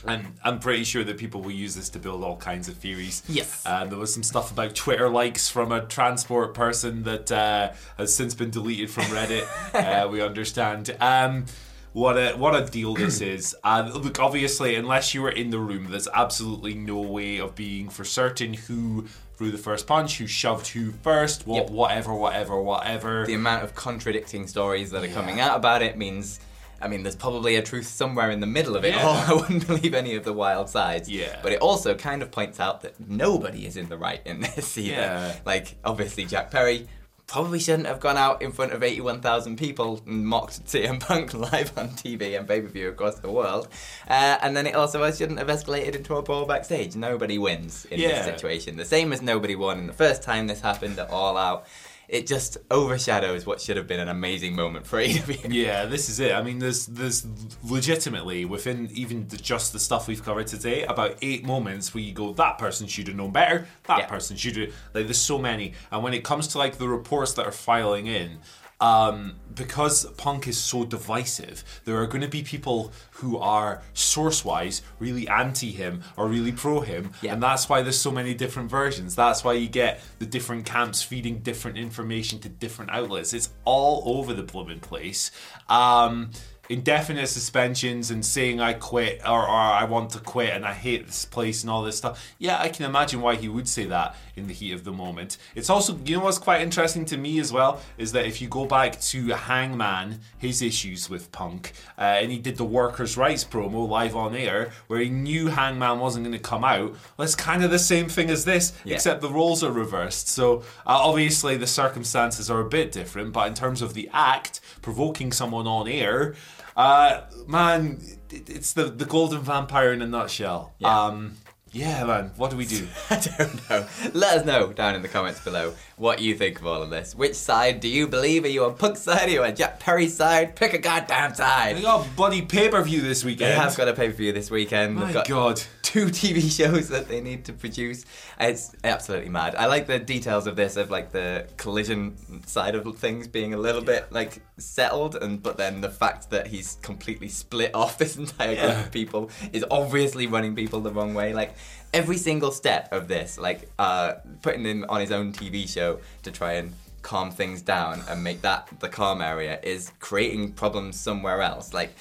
Hilarious. 0.01 0.25
I'm, 0.43 0.53
I'm 0.53 0.59
pretty 0.59 0.83
sure 0.83 1.03
that 1.03 1.17
people 1.17 1.41
will 1.41 1.51
use 1.51 1.75
this 1.75 1.89
to 1.89 1.99
build 1.99 2.23
all 2.23 2.37
kinds 2.37 2.67
of 2.69 2.75
theories. 2.77 3.23
Yes. 3.27 3.63
Uh, 3.65 3.85
there 3.85 3.97
was 3.97 4.13
some 4.13 4.23
stuff 4.23 4.51
about 4.51 4.75
Twitter 4.75 5.09
likes 5.09 5.49
from 5.49 5.71
a 5.71 5.85
transport 5.85 6.53
person 6.53 7.03
that 7.03 7.31
uh, 7.31 7.71
has 7.97 8.13
since 8.15 8.33
been 8.33 8.49
deleted 8.49 8.89
from 8.89 9.03
Reddit. 9.05 9.47
uh, 9.73 10.07
we 10.07 10.21
understand. 10.21 10.95
Um, 10.99 11.45
what 11.93 12.15
a 12.15 12.33
what 12.37 12.53
a 12.55 12.65
deal 12.69 12.93
this 12.93 13.21
is. 13.35 13.55
Uh, 13.63 13.89
look, 13.95 14.19
obviously, 14.19 14.75
unless 14.75 15.13
you 15.15 15.21
were 15.23 15.31
in 15.31 15.49
the 15.49 15.59
room, 15.59 15.87
there's 15.89 16.07
absolutely 16.13 16.75
no 16.75 16.99
way 17.01 17.39
of 17.39 17.55
being 17.55 17.89
for 17.89 18.03
certain 18.03 18.53
who 18.53 19.07
threw 19.35 19.49
the 19.51 19.57
first 19.57 19.87
punch, 19.87 20.17
who 20.17 20.27
shoved 20.27 20.67
who 20.67 20.91
first, 20.91 21.45
what, 21.47 21.63
Yep. 21.63 21.69
whatever, 21.71 22.13
whatever, 22.13 22.61
whatever. 22.61 23.25
The 23.25 23.33
amount 23.35 23.63
of 23.63 23.73
contradicting 23.75 24.47
stories 24.47 24.91
that 24.91 25.03
are 25.03 25.07
coming 25.07 25.39
out 25.39 25.55
about 25.57 25.81
it 25.81 25.97
means. 25.97 26.39
I 26.81 26.87
mean, 26.87 27.03
there's 27.03 27.15
probably 27.15 27.55
a 27.55 27.61
truth 27.61 27.87
somewhere 27.87 28.29
in 28.31 28.39
the 28.39 28.47
middle 28.47 28.75
of 28.75 28.85
it 28.85 28.93
Yeah. 28.93 29.03
all. 29.05 29.15
I 29.27 29.33
wouldn't 29.33 29.65
believe 29.67 29.93
any 29.93 30.15
of 30.15 30.23
the 30.23 30.33
wild 30.33 30.69
sides. 30.69 31.09
Yeah. 31.09 31.39
But 31.41 31.51
it 31.53 31.59
also 31.61 31.95
kind 31.95 32.21
of 32.21 32.31
points 32.31 32.59
out 32.59 32.81
that 32.81 32.99
nobody 32.99 33.65
is 33.65 33.77
in 33.77 33.89
the 33.89 33.97
right 33.97 34.21
in 34.25 34.41
this 34.55 34.77
either. 34.77 34.91
Yeah. 34.95 35.35
Like, 35.45 35.75
obviously, 35.83 36.25
Jack 36.25 36.51
Perry 36.51 36.87
probably 37.25 37.59
shouldn't 37.59 37.87
have 37.87 37.99
gone 37.99 38.15
out 38.15 38.41
in 38.41 38.53
front 38.53 38.71
of 38.71 38.81
81,000 38.81 39.57
people 39.57 40.01
and 40.07 40.25
mocked 40.25 40.65
CM 40.65 40.97
Punk 41.05 41.33
live 41.33 41.77
on 41.77 41.89
TV 41.89 42.37
and 42.39 42.47
pay 42.47 42.61
per 42.61 42.67
view 42.67 42.87
across 42.87 43.19
the 43.19 43.29
world. 43.29 43.67
Uh, 44.07 44.37
and 44.41 44.55
then 44.55 44.65
it 44.65 44.75
also 44.75 45.11
shouldn't 45.11 45.37
have 45.37 45.49
escalated 45.49 45.95
into 45.95 46.15
a 46.15 46.21
brawl 46.21 46.45
backstage. 46.45 46.95
Nobody 46.95 47.37
wins 47.37 47.83
in 47.91 47.99
Yeah. 47.99 48.09
this 48.23 48.25
situation. 48.25 48.77
The 48.77 48.85
same 48.85 49.11
as 49.11 49.21
nobody 49.21 49.55
won 49.57 49.77
in 49.79 49.87
the 49.87 49.93
first 49.93 50.23
time 50.23 50.47
this 50.47 50.61
happened 50.61 50.99
at 50.99 51.09
All 51.09 51.35
Out. 51.35 51.67
It 52.07 52.25
just 52.25 52.57
overshadows 52.71 53.45
what 53.45 53.59
should 53.59 53.75
have 53.75 53.85
been 53.85 53.99
an 53.99 54.07
amazing 54.07 54.55
moment 54.55 54.87
for 54.87 54.97
AEW. 55.01 55.51
Yeah, 55.53 55.85
this 55.85 56.07
is 56.07 56.19
it. 56.21 56.31
I 56.33 56.41
mean, 56.41 56.59
there's 56.59 56.85
there's 56.85 57.25
legitimately 57.63 58.45
within 58.45 58.89
even 58.93 59.27
the, 59.27 59.37
just 59.37 59.73
the 59.73 59.79
stuff 59.79 60.07
we've 60.07 60.23
covered 60.23 60.47
today 60.47 60.83
about 60.85 61.15
eight 61.21 61.43
moments 61.45 61.93
where 61.93 62.03
you 62.03 62.13
go, 62.13 62.31
that 62.33 62.57
person 62.57 62.87
should 62.87 63.07
have 63.07 63.17
known 63.17 63.31
better. 63.31 63.67
That 63.83 63.99
Yeah. 63.99 64.05
person 64.07 64.37
should 64.37 64.55
have. 64.55 64.69
Like, 64.93 65.05
there's 65.05 65.17
so 65.17 65.37
many. 65.37 65.73
And 65.91 66.01
when 66.01 66.13
it 66.13 66.23
comes 66.23 66.47
to 66.49 66.57
like 66.57 66.77
the 66.77 66.87
reports 66.87 67.33
that 67.33 67.45
are 67.45 67.51
filing 67.51 68.07
in. 68.07 68.39
Um, 68.79 69.35
because 69.55 70.05
Punk 70.17 70.47
is 70.47 70.55
so 70.57 70.85
divisive, 70.85 71.63
there 71.85 71.97
are 71.97 72.05
going 72.05 72.21
to 72.21 72.27
be 72.27 72.43
people 72.43 72.91
who 73.11 73.37
are 73.39 73.81
source-wise 73.93 74.83
really 74.99 75.27
anti 75.27 75.71
him 75.71 76.03
or 76.15 76.27
really 76.27 76.51
pro 76.51 76.81
him, 76.81 77.11
Yeah. 77.23 77.33
and 77.33 77.41
that's 77.41 77.67
why 77.67 77.81
there's 77.81 77.99
so 77.99 78.11
many 78.11 78.35
different 78.35 78.69
versions. 78.69 79.15
That's 79.15 79.43
why 79.43 79.53
you 79.53 79.67
get 79.67 79.99
the 80.19 80.27
different 80.27 80.65
camps 80.67 81.01
feeding 81.01 81.39
different 81.39 81.77
information 81.79 82.37
to 82.41 82.49
different 82.49 82.91
outlets. 82.91 83.33
It's 83.33 83.49
all 83.65 84.03
over 84.05 84.33
the 84.35 84.43
blooming 84.43 84.79
place. 84.79 85.31
Um, 85.69 86.29
indefinite 86.69 87.27
suspensions 87.27 88.11
and 88.11 88.25
saying 88.25 88.59
I 88.59 88.73
quit 88.73 89.21
or, 89.25 89.43
or 89.43 89.49
I 89.49 89.85
want 89.85 90.09
to 90.11 90.19
quit 90.19 90.49
and 90.49 90.65
I 90.65 90.73
hate 90.73 91.05
this 91.05 91.25
place 91.25 91.63
and 91.63 91.69
all 91.69 91.83
this 91.83 91.97
stuff. 91.97 92.33
Yeah, 92.39 92.59
I 92.59 92.69
can 92.69 92.85
imagine 92.85 93.21
why 93.21 93.35
he 93.35 93.47
would 93.47 93.67
say 93.67 93.85
that 93.85 94.15
in 94.35 94.47
the 94.47 94.53
heat 94.53 94.73
of 94.73 94.83
the 94.83 94.91
moment. 94.91 95.37
It's 95.55 95.69
also, 95.69 95.97
you 96.05 96.17
know 96.17 96.23
what's 96.25 96.37
quite 96.37 96.61
interesting 96.61 97.05
to 97.05 97.17
me 97.17 97.39
as 97.39 97.51
well, 97.53 97.81
is 97.97 98.11
that 98.11 98.25
if 98.25 98.41
you 98.41 98.47
go 98.47 98.65
back 98.65 98.99
to 99.01 99.27
Hangman, 99.29 100.19
his 100.37 100.61
issues 100.61 101.09
with 101.09 101.31
Punk, 101.31 101.71
uh, 101.97 102.01
and 102.01 102.31
he 102.31 102.37
did 102.37 102.57
the 102.57 102.63
workers' 102.65 103.17
rights 103.17 103.43
promo 103.43 103.87
live 103.87 104.15
on 104.15 104.35
air, 104.35 104.71
where 104.87 104.99
he 104.99 105.09
knew 105.09 105.47
Hangman 105.47 105.99
wasn't 105.99 106.25
going 106.25 106.33
to 106.37 106.39
come 106.39 106.63
out. 106.63 106.91
Well, 107.17 107.25
it's 107.25 107.35
kind 107.35 107.63
of 107.63 107.71
the 107.71 107.79
same 107.79 108.09
thing 108.09 108.29
as 108.29 108.45
this, 108.45 108.73
Yeah. 108.83 108.95
except 108.95 109.21
the 109.21 109.29
roles 109.29 109.63
are 109.63 109.71
reversed. 109.71 110.27
So 110.27 110.59
uh, 110.85 110.99
obviously 110.99 111.57
the 111.57 111.65
circumstances 111.67 112.51
are 112.51 112.59
a 112.59 112.69
bit 112.69 112.91
different, 112.91 113.33
but 113.33 113.47
in 113.47 113.53
terms 113.53 113.81
of 113.81 113.93
the 113.93 114.09
act, 114.13 114.59
provoking 114.81 115.31
someone 115.31 115.65
on 115.67 115.87
air, 115.87 116.35
uh, 116.77 117.21
man, 117.47 117.99
it's 118.29 118.73
the 118.73 118.85
the 118.85 119.05
golden 119.05 119.41
vampire 119.41 119.91
in 119.91 120.01
a 120.01 120.07
nutshell. 120.07 120.73
Yeah. 120.77 121.05
Um, 121.05 121.37
yeah, 121.71 122.03
man. 122.05 122.31
What 122.37 122.51
do 122.51 122.57
we 122.57 122.65
do? 122.65 122.87
I 123.09 123.19
don't 123.37 123.69
know. 123.69 123.87
Let 124.13 124.39
us 124.39 124.45
know 124.45 124.73
down 124.73 124.95
in 124.95 125.01
the 125.01 125.07
comments 125.07 125.39
below 125.39 125.73
what 125.97 126.19
you 126.21 126.35
think 126.35 126.59
of 126.59 126.67
all 126.67 126.81
of 126.81 126.89
this. 126.89 127.15
Which 127.15 127.35
side 127.35 127.79
do 127.79 127.87
you 127.87 128.07
believe? 128.07 128.45
Are 128.45 128.49
you 128.49 128.65
on 128.65 128.75
Punk's 128.75 129.01
side? 129.01 129.27
Are 129.27 129.31
you 129.31 129.43
on 129.43 129.55
Jack 129.55 129.79
Perry's 129.79 130.15
side? 130.15 130.55
Pick 130.55 130.73
a 130.73 130.77
goddamn 130.77 131.33
side. 131.33 131.75
We 131.75 131.81
got 131.81 132.07
bloody 132.15 132.41
pay 132.41 132.69
per 132.69 132.81
view 132.83 133.01
this 133.01 133.23
weekend. 133.25 133.51
They 133.51 133.55
have 133.55 133.75
got 133.75 133.87
a 133.87 133.93
pay 133.93 134.07
per 134.09 134.13
view 134.13 134.31
this 134.31 134.49
weekend. 134.49 134.95
My 134.95 135.05
They've 135.05 135.13
got 135.15 135.27
God. 135.27 135.61
two 135.81 136.05
TV 136.07 136.49
shows 136.55 136.89
that 136.89 137.07
they 137.07 137.21
need 137.21 137.45
to 137.45 137.53
produce. 137.53 138.05
It's 138.39 138.75
absolutely 138.83 139.29
mad. 139.29 139.55
I 139.55 139.65
like 139.65 139.87
the 139.87 139.99
details 139.99 140.47
of 140.47 140.55
this, 140.55 140.77
of 140.77 140.89
like 140.91 141.11
the 141.11 141.47
collision 141.57 142.15
side 142.45 142.75
of 142.75 142.97
things 142.97 143.27
being 143.27 143.53
a 143.53 143.57
little 143.57 143.81
bit 143.81 144.11
like 144.11 144.41
settled, 144.57 145.15
and 145.15 145.41
but 145.41 145.57
then 145.57 145.81
the 145.81 145.89
fact 145.89 146.29
that 146.29 146.47
he's 146.47 146.77
completely 146.81 147.27
split 147.27 147.73
off 147.73 147.97
this 147.97 148.17
entire 148.17 148.55
group 148.55 148.85
of 148.85 148.91
people 148.91 149.29
is 149.51 149.65
obviously 149.71 150.27
running 150.27 150.55
people 150.55 150.79
the 150.79 150.91
wrong 150.91 151.13
way. 151.13 151.33
Like 151.33 151.55
every 151.93 152.17
single 152.17 152.51
step 152.51 152.91
of 152.91 153.07
this, 153.07 153.37
like 153.37 153.69
uh, 153.79 154.15
putting 154.41 154.63
him 154.63 154.85
on 154.89 155.01
his 155.01 155.11
own 155.11 155.33
TV 155.33 155.67
show 155.67 155.99
to 156.23 156.31
try 156.31 156.53
and 156.53 156.73
calm 157.01 157.31
things 157.31 157.61
down 157.61 158.01
and 158.09 158.23
make 158.23 158.41
that 158.41 158.67
the 158.79 158.89
calm 158.89 159.21
area 159.21 159.59
is 159.63 159.91
creating 159.99 160.51
problems 160.51 160.99
somewhere 160.99 161.41
else. 161.41 161.73
Like 161.73 161.95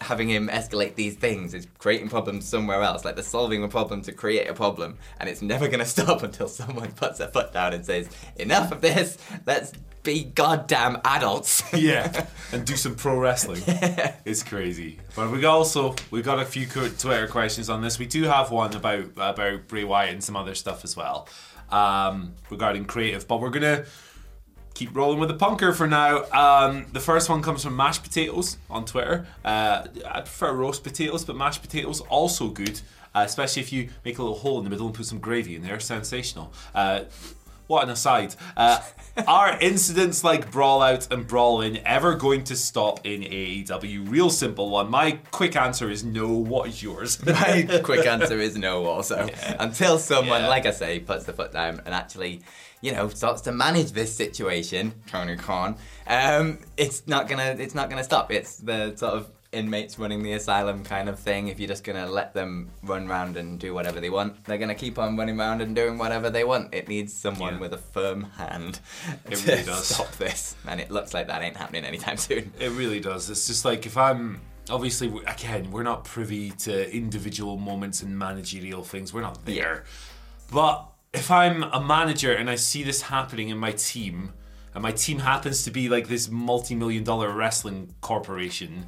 having 0.00 0.28
him 0.28 0.48
escalate 0.48 0.94
these 0.94 1.14
things 1.14 1.54
is 1.54 1.66
creating 1.78 2.08
problems 2.08 2.46
somewhere 2.46 2.82
else. 2.82 3.04
Like 3.04 3.16
they're 3.16 3.24
solving 3.24 3.64
a 3.64 3.68
problem 3.68 4.02
to 4.02 4.12
create 4.12 4.48
a 4.48 4.54
problem, 4.54 4.96
and 5.18 5.28
it's 5.28 5.42
never 5.42 5.66
going 5.66 5.78
to 5.86 5.86
stop 5.86 6.22
until 6.22 6.48
someone 6.48 6.92
puts 6.92 7.18
their 7.18 7.28
foot 7.28 7.52
down 7.52 7.74
and 7.74 7.84
says, 7.84 8.08
"Enough 8.36 8.72
of 8.72 8.80
this. 8.80 9.18
Let's 9.46 9.72
be 10.06 10.24
goddamn 10.24 10.98
adults." 11.04 11.62
yeah, 11.74 12.26
and 12.52 12.64
do 12.64 12.76
some 12.76 12.94
pro 12.94 13.18
wrestling. 13.18 13.62
It's 14.24 14.42
crazy. 14.42 14.98
But 15.14 15.30
we 15.30 15.44
also 15.44 15.94
we 16.10 16.22
got 16.22 16.38
a 16.38 16.44
few 16.44 16.66
Twitter 16.66 17.28
questions 17.28 17.68
on 17.68 17.82
this. 17.82 17.98
We 17.98 18.06
do 18.06 18.22
have 18.24 18.50
one 18.50 18.74
about 18.74 19.04
about 19.16 19.68
Bray 19.68 19.84
Wyatt 19.84 20.14
and 20.14 20.24
some 20.24 20.36
other 20.36 20.54
stuff 20.54 20.84
as 20.84 20.96
well 20.96 21.28
um, 21.70 22.34
regarding 22.50 22.86
creative. 22.86 23.28
But 23.28 23.40
we're 23.40 23.50
gonna 23.50 23.84
keep 24.74 24.94
rolling 24.94 25.18
with 25.18 25.28
the 25.28 25.36
punker 25.36 25.74
for 25.74 25.86
now. 25.86 26.24
Um, 26.32 26.86
the 26.92 27.00
first 27.00 27.28
one 27.28 27.42
comes 27.42 27.64
from 27.64 27.76
mashed 27.76 28.02
potatoes 28.02 28.58
on 28.68 28.84
Twitter. 28.84 29.26
Uh, 29.44 29.86
I 30.06 30.20
prefer 30.20 30.52
roast 30.52 30.84
potatoes, 30.84 31.24
but 31.24 31.34
mashed 31.34 31.62
potatoes 31.62 32.00
also 32.02 32.48
good, 32.48 32.80
uh, 33.14 33.22
especially 33.24 33.62
if 33.62 33.72
you 33.72 33.88
make 34.04 34.18
a 34.18 34.22
little 34.22 34.36
hole 34.36 34.58
in 34.58 34.64
the 34.64 34.70
middle 34.70 34.86
and 34.86 34.94
put 34.94 35.06
some 35.06 35.18
gravy 35.18 35.56
in 35.56 35.62
there. 35.62 35.80
Sensational. 35.80 36.52
Uh, 36.74 37.04
what 37.66 37.84
an 37.84 37.90
aside. 37.90 38.34
Uh, 38.56 38.80
are 39.26 39.58
incidents 39.60 40.22
like 40.22 40.50
brawl 40.50 40.82
out 40.82 41.10
and 41.12 41.26
brawl 41.26 41.60
in 41.60 41.78
ever 41.86 42.14
going 42.14 42.44
to 42.44 42.56
stop 42.56 43.04
in 43.04 43.22
AEW? 43.22 44.10
Real 44.10 44.30
simple 44.30 44.70
one. 44.70 44.90
My 44.90 45.18
quick 45.30 45.56
answer 45.56 45.90
is 45.90 46.04
no. 46.04 46.28
What 46.28 46.68
is 46.68 46.82
yours? 46.82 47.24
My 47.26 47.80
quick 47.82 48.06
answer 48.06 48.38
is 48.38 48.56
no. 48.56 48.84
Also, 48.86 49.28
until 49.58 49.98
someone, 49.98 50.42
Yeah. 50.42 50.48
like 50.48 50.66
I 50.66 50.70
say, 50.70 51.00
puts 51.00 51.24
the 51.24 51.32
foot 51.32 51.52
down 51.52 51.80
and 51.86 51.94
actually, 51.94 52.42
you 52.82 52.92
know, 52.92 53.08
starts 53.08 53.40
to 53.42 53.52
manage 53.52 53.92
this 53.92 54.14
situation, 54.14 54.92
Tony 55.06 55.36
Khan, 55.36 55.76
um, 56.06 56.58
it's 56.76 57.06
not 57.06 57.26
gonna, 57.28 57.56
it's 57.58 57.74
not 57.74 57.88
gonna 57.90 58.04
stop. 58.04 58.30
It's 58.30 58.56
the 58.58 58.94
sort 58.96 59.14
of 59.14 59.30
inmates 59.56 59.98
running 59.98 60.22
the 60.22 60.32
asylum 60.34 60.84
kind 60.84 61.08
of 61.08 61.18
thing. 61.18 61.48
If 61.48 61.58
you're 61.58 61.68
just 61.68 61.82
gonna 61.84 62.06
let 62.08 62.34
them 62.34 62.70
run 62.82 63.08
round 63.08 63.36
and 63.36 63.58
do 63.58 63.72
whatever 63.74 64.00
they 64.00 64.10
want, 64.10 64.44
they're 64.44 64.58
gonna 64.58 64.74
keep 64.74 64.98
on 64.98 65.16
running 65.16 65.36
round 65.38 65.62
and 65.62 65.74
doing 65.74 65.98
whatever 65.98 66.30
they 66.30 66.44
want. 66.44 66.74
It 66.74 66.88
needs 66.88 67.12
someone 67.12 67.54
Yeah. 67.54 67.60
with 67.60 67.72
a 67.72 67.78
firm 67.78 68.24
hand 68.36 68.80
It 69.30 69.36
to 69.36 69.46
really 69.50 69.62
does. 69.64 69.86
stop 69.86 70.12
this, 70.12 70.54
and 70.68 70.80
it 70.80 70.90
looks 70.90 71.14
like 71.14 71.26
that 71.28 71.42
ain't 71.42 71.56
happening 71.56 71.84
anytime 71.84 72.16
soon. 72.16 72.52
It 72.60 72.70
really 72.72 73.00
does. 73.00 73.30
It's 73.30 73.46
just 73.46 73.64
like 73.64 73.86
if 73.86 73.96
I'm 73.96 74.40
obviously 74.68 75.08
again 75.26 75.70
we're 75.70 75.84
not 75.84 76.04
privy 76.04 76.50
to 76.50 76.92
individual 76.94 77.56
moments 77.56 78.02
and 78.02 78.18
managerial 78.18 78.82
things. 78.84 79.12
We're 79.14 79.22
not 79.22 79.44
there. 79.46 79.84
But 80.52 80.86
if 81.12 81.30
I'm 81.30 81.62
a 81.62 81.80
manager 81.80 82.32
and 82.32 82.50
I 82.50 82.56
see 82.56 82.82
this 82.82 83.02
happening 83.02 83.48
in 83.48 83.58
my 83.58 83.72
team, 83.72 84.32
and 84.74 84.82
my 84.82 84.92
team 84.92 85.20
happens 85.20 85.62
to 85.64 85.70
be 85.70 85.88
like 85.88 86.08
this 86.08 86.28
multi-million 86.28 87.02
dollar 87.04 87.30
wrestling 87.32 87.94
corporation. 88.02 88.84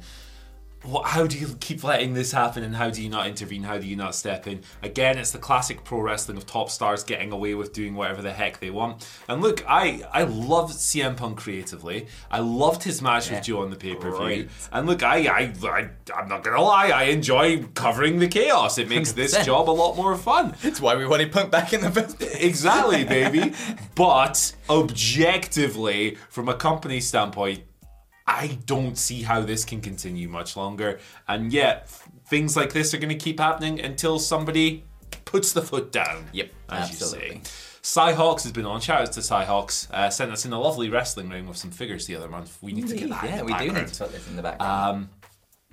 What, 0.83 1.07
how 1.07 1.27
do 1.27 1.37
you 1.37 1.57
keep 1.59 1.83
letting 1.83 2.13
this 2.13 2.31
happen 2.31 2.63
and 2.63 2.75
how 2.75 2.89
do 2.89 3.03
you 3.03 3.09
not 3.09 3.27
intervene? 3.27 3.63
How 3.63 3.77
do 3.77 3.85
you 3.85 3.97
not 3.97 4.15
step 4.15 4.47
in? 4.47 4.61
Again, 4.81 5.17
it's 5.17 5.31
the 5.31 5.37
classic 5.37 5.83
pro 5.83 5.99
wrestling 5.99 6.37
of 6.37 6.45
top 6.45 6.69
stars 6.69 7.03
getting 7.03 7.33
away 7.33 7.53
with 7.53 7.73
doing 7.73 7.95
whatever 7.95 8.21
the 8.21 8.31
heck 8.31 8.59
they 8.59 8.69
want. 8.69 9.05
And 9.27 9.41
look, 9.41 9.63
I, 9.67 10.03
I 10.13 10.23
love 10.23 10.71
CM 10.71 11.17
Punk 11.17 11.37
creatively. 11.37 12.07
I 12.31 12.39
loved 12.39 12.83
his 12.83 13.01
match 13.01 13.29
with 13.29 13.43
Joe 13.43 13.61
on 13.61 13.71
the 13.71 13.75
pay 13.75 13.95
per 13.95 14.09
view. 14.11 14.47
And 14.71 14.87
look, 14.87 15.03
I, 15.03 15.27
I, 15.27 15.53
I, 15.63 15.89
I'm 16.15 16.29
not 16.29 16.43
gonna 16.43 16.61
lie, 16.61 16.89
I 16.89 17.03
enjoy 17.03 17.63
covering 17.75 18.19
the 18.19 18.27
chaos. 18.27 18.77
It 18.77 18.87
makes 18.87 19.11
this 19.11 19.37
100%. 19.37 19.45
job 19.45 19.69
a 19.69 19.71
lot 19.71 19.97
more 19.97 20.15
fun. 20.15 20.55
It's 20.63 20.79
why 20.79 20.95
we 20.95 21.05
wanted 21.05 21.31
Punk 21.33 21.51
back 21.51 21.73
in 21.73 21.81
the 21.81 21.91
first 21.91 22.17
place. 22.17 22.35
Exactly, 22.35 23.03
baby. 23.03 23.53
but 23.95 24.55
objectively, 24.69 26.17
from 26.29 26.47
a 26.47 26.53
company 26.53 27.01
standpoint, 27.01 27.63
I 28.29 28.59
don't 28.67 28.95
see 28.95 29.23
how 29.23 29.41
this 29.41 29.65
can 29.65 29.81
continue 29.81 30.29
much 30.29 30.55
longer. 30.55 30.99
And 31.27 31.51
yet, 31.51 31.89
things 32.27 32.55
like 32.55 32.71
this 32.73 32.93
are 32.93 32.97
going 32.99 33.09
to 33.09 33.15
keep 33.15 33.39
happening 33.39 33.79
until 33.81 34.19
somebody 34.19 34.83
puts 35.25 35.51
the 35.51 35.63
foot 35.63 35.91
down. 35.91 36.27
Yep, 36.31 36.51
as 36.69 36.89
absolutely. 36.91 37.27
you 37.27 37.33
say. 37.33 37.41
Cyhawks 37.81 38.43
has 38.43 38.51
been 38.51 38.67
on. 38.67 38.81
Shout 38.81 39.01
out 39.01 39.11
to 39.13 39.19
Cyhawks. 39.21 39.89
Uh, 39.91 40.11
sent 40.11 40.31
us 40.31 40.45
in 40.45 40.53
a 40.53 40.59
lovely 40.59 40.89
wrestling 40.89 41.29
ring 41.29 41.47
with 41.47 41.57
some 41.57 41.71
figures 41.71 42.05
the 42.05 42.15
other 42.15 42.29
month. 42.29 42.57
We 42.61 42.71
need 42.71 42.87
to 42.89 42.95
get 42.95 43.09
that. 43.09 43.23
in 43.23 43.29
Yeah, 43.31 43.41
we 43.41 43.53
do 43.53 43.59
need 43.59 43.65
background. 43.69 43.93
to 43.93 44.03
put 44.03 44.11
this 44.11 44.27
in 44.27 44.35
the 44.35 44.43
background. 44.43 44.95
Um, 44.97 45.09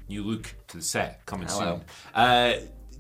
new 0.09 0.23
look 0.25 0.55
to 0.69 0.79
the 0.79 0.83
set 0.83 1.27
coming 1.27 1.49
Hello. 1.49 1.81
soon. 1.81 1.85
Uh, 2.15 2.55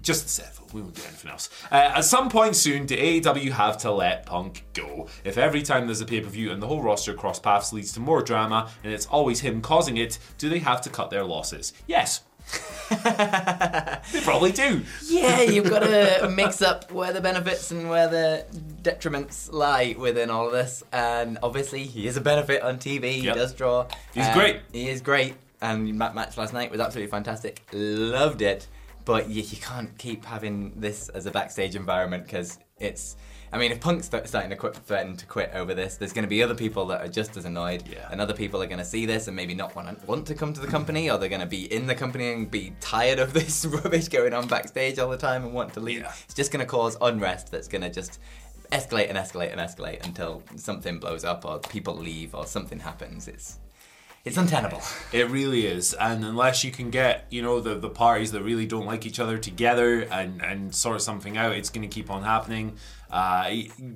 just 0.07 0.23
the 0.23 0.29
set. 0.31 0.53
We 0.73 0.81
won't 0.83 0.95
do 0.95 1.03
anything 1.07 1.31
else. 1.31 1.49
Uh, 1.71 1.93
at 1.97 2.05
some 2.05 2.29
point 2.29 2.57
soon, 2.57 2.87
do 2.87 2.97
AEW 2.97 3.51
have 3.53 3.77
to 3.79 3.91
let 3.93 4.27
Punk 4.27 4.65
go? 4.75 5.09
If 5.25 5.37
every 5.39 5.63
time 5.63 5.87
there's 5.87 6.01
a 6.01 6.07
pay 6.07 6.21
per 6.21 6.29
view 6.29 6.51
and 6.51 6.61
the 6.63 6.67
whole 6.67 6.83
roster 6.83 7.15
cross 7.15 7.39
paths 7.39 7.73
leads 7.73 7.93
to 7.93 8.01
more 8.01 8.23
drama 8.23 8.71
and 8.83 8.93
it's 8.93 9.07
always 9.07 9.41
him 9.41 9.61
causing 9.63 9.97
it, 9.97 10.19
do 10.39 10.49
they 10.49 10.59
have 10.61 10.81
to 10.83 10.91
cut 10.91 11.11
their 11.11 11.25
losses? 11.25 11.73
Yes. 11.87 12.23
they 12.91 14.21
probably 14.23 14.53
do. 14.53 14.83
yeah, 15.09 15.41
you've 15.43 15.69
got 15.69 15.81
to 15.81 16.29
mix 16.35 16.63
up 16.63 16.91
where 16.93 17.13
the 17.13 17.21
benefits 17.21 17.71
and 17.71 17.89
where 17.89 18.09
the 18.09 18.45
detriments 18.83 19.53
lie 19.53 19.95
within 19.99 20.31
all 20.31 20.47
of 20.47 20.53
this. 20.53 20.83
And 20.93 21.39
obviously, 21.43 21.85
he 21.85 22.07
is 22.07 22.17
a 22.17 22.21
benefit 22.21 22.63
on 22.63 22.78
TV. 22.78 23.13
He 23.15 23.21
Yep. 23.26 23.35
does 23.37 23.52
draw. 23.54 23.87
He's 24.15 24.26
Um, 24.26 24.35
great. 24.35 24.61
He 24.73 24.89
is 24.89 25.00
great. 25.00 25.35
And 25.61 26.00
that 26.00 26.15
match 26.15 26.37
last 26.37 26.52
night 26.52 26.71
was 26.71 26.80
absolutely 26.80 27.11
fantastic. 27.11 27.63
Loved 27.73 28.43
it. 28.43 28.67
But 29.06 29.30
you, 29.30 29.42
you 29.42 29.56
can't 29.56 29.97
keep 29.97 30.25
having 30.26 30.78
this 30.78 31.08
as 31.08 31.25
a 31.25 31.30
backstage 31.30 31.75
environment 31.76 32.25
because 32.25 32.58
it's. 32.78 33.16
I 33.52 33.58
mean, 33.58 33.71
if 33.71 33.80
Punk's 33.80 34.06
st- 34.08 34.26
starting 34.26 34.50
to 34.50 34.56
quit, 34.56 34.75
threaten 34.75 35.16
to 35.16 35.25
quit 35.26 35.52
over 35.54 35.73
this, 35.73 35.97
there's 35.97 36.12
going 36.12 36.25
to 36.25 36.28
be 36.28 36.42
other 36.42 36.56
people 36.56 36.84
that 36.86 37.00
are 37.00 37.08
just 37.08 37.36
as 37.36 37.45
annoyed, 37.45 37.84
Yeah. 37.88 38.08
and 38.10 38.21
other 38.21 38.34
people 38.34 38.60
are 38.60 38.66
going 38.66 38.80
to 38.80 38.84
see 38.84 39.06
this 39.06 39.28
and 39.28 39.36
maybe 39.36 39.54
not 39.54 39.75
want 39.76 39.88
to 40.00 40.06
want 40.06 40.26
to 40.26 40.34
come 40.34 40.52
to 40.52 40.60
the 40.60 40.66
company, 40.66 41.08
or 41.08 41.16
they're 41.16 41.28
going 41.28 41.40
to 41.40 41.47
be 41.47 41.73
in 41.73 41.86
the 41.86 41.95
company 41.95 42.32
and 42.32 42.50
be 42.50 42.75
tired 42.80 43.21
of 43.21 43.32
this 43.38 43.64
rubbish 43.64 44.08
going 44.08 44.34
on 44.34 44.49
backstage 44.49 44.99
all 44.99 45.08
the 45.08 45.16
time 45.16 45.45
and 45.45 45.54
want 45.54 45.73
to 45.75 45.80
leave. 45.80 46.00
Yeah. 46.00 46.12
It's 46.25 46.34
just 46.34 46.50
going 46.50 46.60
to 46.60 46.66
cause 46.66 46.97
unrest. 47.00 47.52
That's 47.52 47.69
going 47.69 47.82
to 47.82 47.90
just 47.90 48.19
escalate 48.73 49.08
and 49.08 49.16
escalate 49.16 49.52
and 49.52 49.60
escalate 49.60 50.04
until 50.04 50.42
something 50.56 50.99
blows 50.99 51.25
up 51.25 51.45
or 51.45 51.60
people 51.60 51.95
leave 51.97 52.34
or 52.34 52.45
something 52.45 52.80
happens. 52.80 53.28
It's 53.28 53.60
it's 54.26 54.36
untenable. 54.36 54.82
It 55.12 55.30
really 55.30 55.67
is, 55.67 55.95
and 55.95 56.25
unless 56.25 56.62
you 56.65 56.71
can 56.73 56.91
get 56.91 57.26
you 57.30 57.41
know 57.41 57.60
the 57.60 57.75
the 57.76 57.89
parties 57.89 58.32
that 58.32 58.43
really 58.43 58.67
don't 58.67 58.84
like 58.84 59.06
each 59.06 59.19
other 59.21 59.39
together 59.39 60.02
and 60.02 60.43
and 60.43 60.75
sort 60.75 61.00
something 61.00 61.39
out, 61.39 61.52
it's 61.54 61.71
going 61.71 61.89
to 61.89 61.95
keep 61.95 62.10
on 62.10 62.23
happening. 62.25 62.76
Uh, 63.10 63.50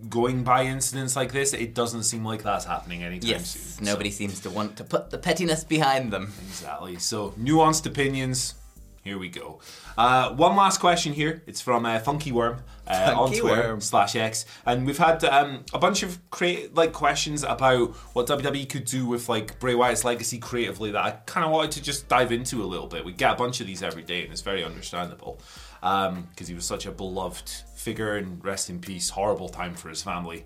going 0.08 0.44
by 0.44 0.64
incidents 0.64 1.16
like 1.16 1.32
this, 1.32 1.52
it 1.52 1.74
doesn't 1.74 2.04
seem 2.04 2.24
like 2.24 2.42
that's 2.44 2.64
happening 2.64 3.02
anytime 3.02 3.28
Yes, 3.30 3.50
soon. 3.50 3.84
nobody 3.84 4.10
seems 4.10 4.38
to 4.40 4.50
want 4.50 4.76
to 4.76 4.84
put 4.84 5.10
the 5.10 5.18
pettiness 5.18 5.64
behind 5.64 6.12
them. 6.12 6.32
Exactly. 6.48 6.96
So 6.98 7.30
nuanced 7.32 7.84
opinions. 7.86 8.54
Here 9.02 9.18
we 9.18 9.28
go. 9.30 9.58
Uh, 9.98 10.34
one 10.34 10.54
last 10.56 10.78
question 10.78 11.12
here. 11.14 11.42
It's 11.46 11.60
from 11.60 11.84
uh, 11.86 11.98
Funky 12.00 12.30
Worm 12.32 12.62
uh, 12.90 13.14
on 13.16 13.28
Twitter 13.32 13.68
Worm. 13.68 13.80
slash 13.80 14.16
X, 14.16 14.46
and 14.66 14.86
we've 14.86 14.98
had 14.98 15.22
um, 15.24 15.64
a 15.72 15.78
bunch 15.78 16.02
of 16.02 16.18
create 16.30 16.74
like 16.74 16.92
questions 16.92 17.42
about 17.42 17.94
what 18.14 18.26
WWE 18.26 18.68
could 18.68 18.84
do 18.84 19.06
with 19.06 19.28
like 19.28 19.58
Bray 19.60 19.74
Wyatt's 19.74 20.04
legacy 20.04 20.38
creatively 20.38 20.90
that 20.90 21.04
I 21.04 21.10
kind 21.26 21.44
of 21.44 21.52
wanted 21.52 21.72
to 21.72 21.82
just 21.82 22.08
dive 22.08 22.32
into 22.32 22.62
a 22.62 22.66
little 22.66 22.86
bit. 22.86 23.04
We 23.04 23.12
get 23.12 23.32
a 23.32 23.36
bunch 23.36 23.60
of 23.60 23.66
these 23.66 23.82
every 23.82 24.02
day, 24.02 24.22
and 24.22 24.32
it's 24.32 24.42
very 24.42 24.64
understandable 24.64 25.40
because 25.80 26.48
he 26.48 26.54
was 26.54 26.64
such 26.64 26.86
a 26.86 26.90
beloved 26.90 27.48
figure 27.74 28.16
and 28.16 28.44
rest 28.44 28.70
in 28.70 28.80
peace. 28.80 29.10
Horrible 29.10 29.48
time 29.48 29.74
for 29.74 29.88
his 29.88 30.02
family. 30.02 30.44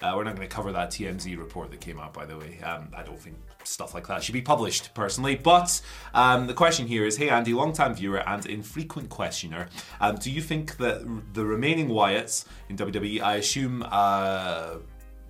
Uh, 0.00 0.12
we're 0.16 0.24
not 0.24 0.36
going 0.36 0.46
to 0.46 0.54
cover 0.54 0.72
that 0.72 0.90
TMZ 0.90 1.38
report 1.38 1.70
that 1.70 1.80
came 1.80 1.98
out, 1.98 2.12
by 2.12 2.26
the 2.26 2.36
way. 2.36 2.60
Um, 2.60 2.88
I 2.94 3.02
don't 3.02 3.18
think 3.18 3.36
stuff 3.64 3.94
like 3.94 4.06
that 4.08 4.22
should 4.22 4.32
be 4.32 4.42
published, 4.42 4.94
personally. 4.94 5.34
But 5.36 5.80
um, 6.12 6.46
the 6.46 6.54
question 6.54 6.86
here 6.86 7.04
is 7.06 7.16
Hey, 7.16 7.28
Andy, 7.30 7.52
long-time 7.54 7.94
viewer 7.94 8.26
and 8.28 8.44
infrequent 8.46 9.08
questioner, 9.10 9.68
um, 10.00 10.16
do 10.16 10.30
you 10.30 10.40
think 10.40 10.76
that 10.78 11.04
the 11.34 11.44
remaining 11.44 11.88
Wyatts 11.88 12.44
in 12.68 12.76
WWE, 12.76 13.20
I 13.22 13.36
assume 13.36 13.84
uh, 13.90 14.76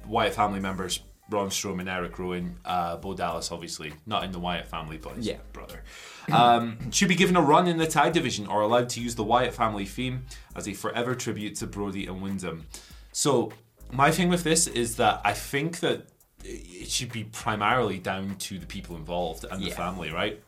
Wyatt 0.06 0.34
family 0.34 0.60
members, 0.60 1.00
Braun 1.30 1.48
Strowman, 1.48 1.90
Eric 1.90 2.18
Rowan, 2.18 2.56
uh, 2.66 2.96
Bo 2.96 3.14
Dallas, 3.14 3.50
obviously, 3.50 3.92
not 4.04 4.24
in 4.24 4.32
the 4.32 4.38
Wyatt 4.38 4.66
family, 4.66 4.98
but 4.98 5.16
his 5.16 5.26
Yeah. 5.26 5.38
brother, 5.54 5.82
um, 6.30 6.90
should 6.90 7.08
be 7.08 7.14
given 7.14 7.34
a 7.36 7.40
run 7.40 7.66
in 7.66 7.78
the 7.78 7.86
tag 7.86 8.12
division 8.12 8.46
or 8.46 8.60
allowed 8.60 8.90
to 8.90 9.00
use 9.00 9.14
the 9.14 9.24
Wyatt 9.24 9.54
family 9.54 9.86
theme 9.86 10.24
as 10.54 10.68
a 10.68 10.74
forever 10.74 11.14
tribute 11.14 11.56
to 11.56 11.66
Brodie 11.66 12.06
and 12.06 12.20
Wyndham? 12.20 12.66
So, 13.12 13.52
my 13.90 14.10
thing 14.10 14.28
with 14.28 14.44
this 14.44 14.66
is 14.66 14.96
that 14.96 15.22
I 15.24 15.32
think 15.32 15.80
that 15.80 16.08
it 16.44 16.90
should 16.90 17.10
be 17.12 17.24
primarily 17.24 17.98
down 17.98 18.36
to 18.36 18.58
the 18.58 18.66
people 18.66 18.96
involved 18.96 19.44
and 19.50 19.60
the 19.62 19.68
Yeah. 19.68 19.74
family, 19.74 20.10
right? 20.10 20.40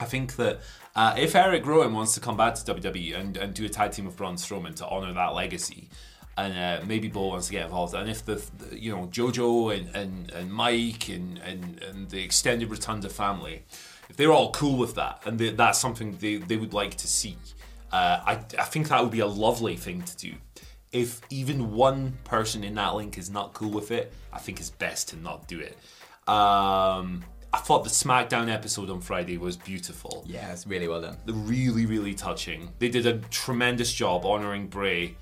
I 0.00 0.04
think 0.04 0.36
that 0.36 0.60
uh, 0.94 1.14
if 1.18 1.34
Eric 1.34 1.64
Rowan 1.66 1.92
wants 1.94 2.14
to 2.14 2.20
come 2.20 2.36
back 2.36 2.54
to 2.56 2.74
WWE 2.74 3.18
and, 3.18 3.36
and 3.36 3.54
do 3.54 3.64
a 3.64 3.68
tag 3.68 3.92
team 3.92 4.06
with 4.06 4.16
Braun 4.16 4.36
Strowman 4.36 4.74
to 4.76 4.86
honor 4.86 5.12
that 5.12 5.34
legacy, 5.34 5.88
and 6.38 6.52
uh, 6.82 6.84
maybe 6.86 7.08
Bo 7.08 7.28
wants 7.28 7.46
to 7.46 7.52
get 7.52 7.64
involved, 7.64 7.94
and 7.94 8.10
if 8.10 8.24
the, 8.24 8.42
the 8.58 8.78
you 8.78 8.94
know 8.94 9.06
JoJo 9.06 9.74
and, 9.76 9.94
and, 9.96 10.30
and 10.32 10.52
Mike 10.52 11.08
and, 11.08 11.38
and, 11.38 11.82
and 11.82 12.10
the 12.10 12.22
extended 12.22 12.70
Rotunda 12.70 13.08
family, 13.08 13.62
if 14.10 14.16
they're 14.16 14.32
all 14.32 14.50
cool 14.52 14.76
with 14.76 14.94
that 14.96 15.22
and 15.24 15.38
they, 15.38 15.50
that's 15.50 15.78
something 15.78 16.16
they, 16.20 16.36
they 16.36 16.56
would 16.56 16.74
like 16.74 16.94
to 16.96 17.08
see, 17.08 17.36
uh, 17.92 18.20
I, 18.26 18.32
I 18.58 18.64
think 18.64 18.88
that 18.88 19.02
would 19.02 19.10
be 19.12 19.20
a 19.20 19.26
lovely 19.26 19.76
thing 19.76 20.02
to 20.02 20.16
do. 20.16 20.34
If 20.96 21.20
even 21.30 21.72
one 21.72 22.16
person 22.24 22.64
in 22.64 22.74
that 22.76 22.94
link 22.94 23.18
is 23.18 23.28
not 23.30 23.52
cool 23.52 23.70
with 23.70 23.90
it, 23.90 24.12
I 24.32 24.38
think 24.38 24.60
it's 24.60 24.70
best 24.70 25.08
to 25.10 25.16
not 25.16 25.46
do 25.46 25.60
it. 25.60 25.76
Um, 26.28 27.22
I 27.52 27.58
thought 27.58 27.84
the 27.84 27.90
SmackDown 27.90 28.48
episode 28.52 28.90
on 28.90 29.00
Friday 29.00 29.38
was 29.38 29.56
beautiful 29.56 30.24
Yeah, 30.26 30.52
it's 30.52 30.66
really 30.66 30.88
well 30.88 31.00
done. 31.02 31.16
really, 31.26 31.86
really 31.86 32.14
touching. 32.14 32.70
They 32.78 32.88
did 32.88 33.06
a 33.06 33.18
tremendous 33.30 33.92
job 33.92 34.24
honoring 34.24 34.68
Bray, 34.68 35.16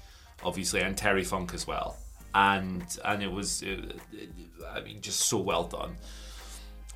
obviously, 0.44 0.80
and 0.80 0.96
Terry 0.96 1.24
Funk 1.24 1.54
as 1.54 1.66
well, 1.66 1.96
and 2.34 2.82
and 3.04 3.22
it 3.22 3.30
was, 3.30 3.62
it, 3.62 4.00
it- 4.12 4.30
I 4.74 4.80
mean, 4.80 5.00
just 5.00 5.20
so 5.20 5.38
well 5.38 5.64
done. 5.64 5.96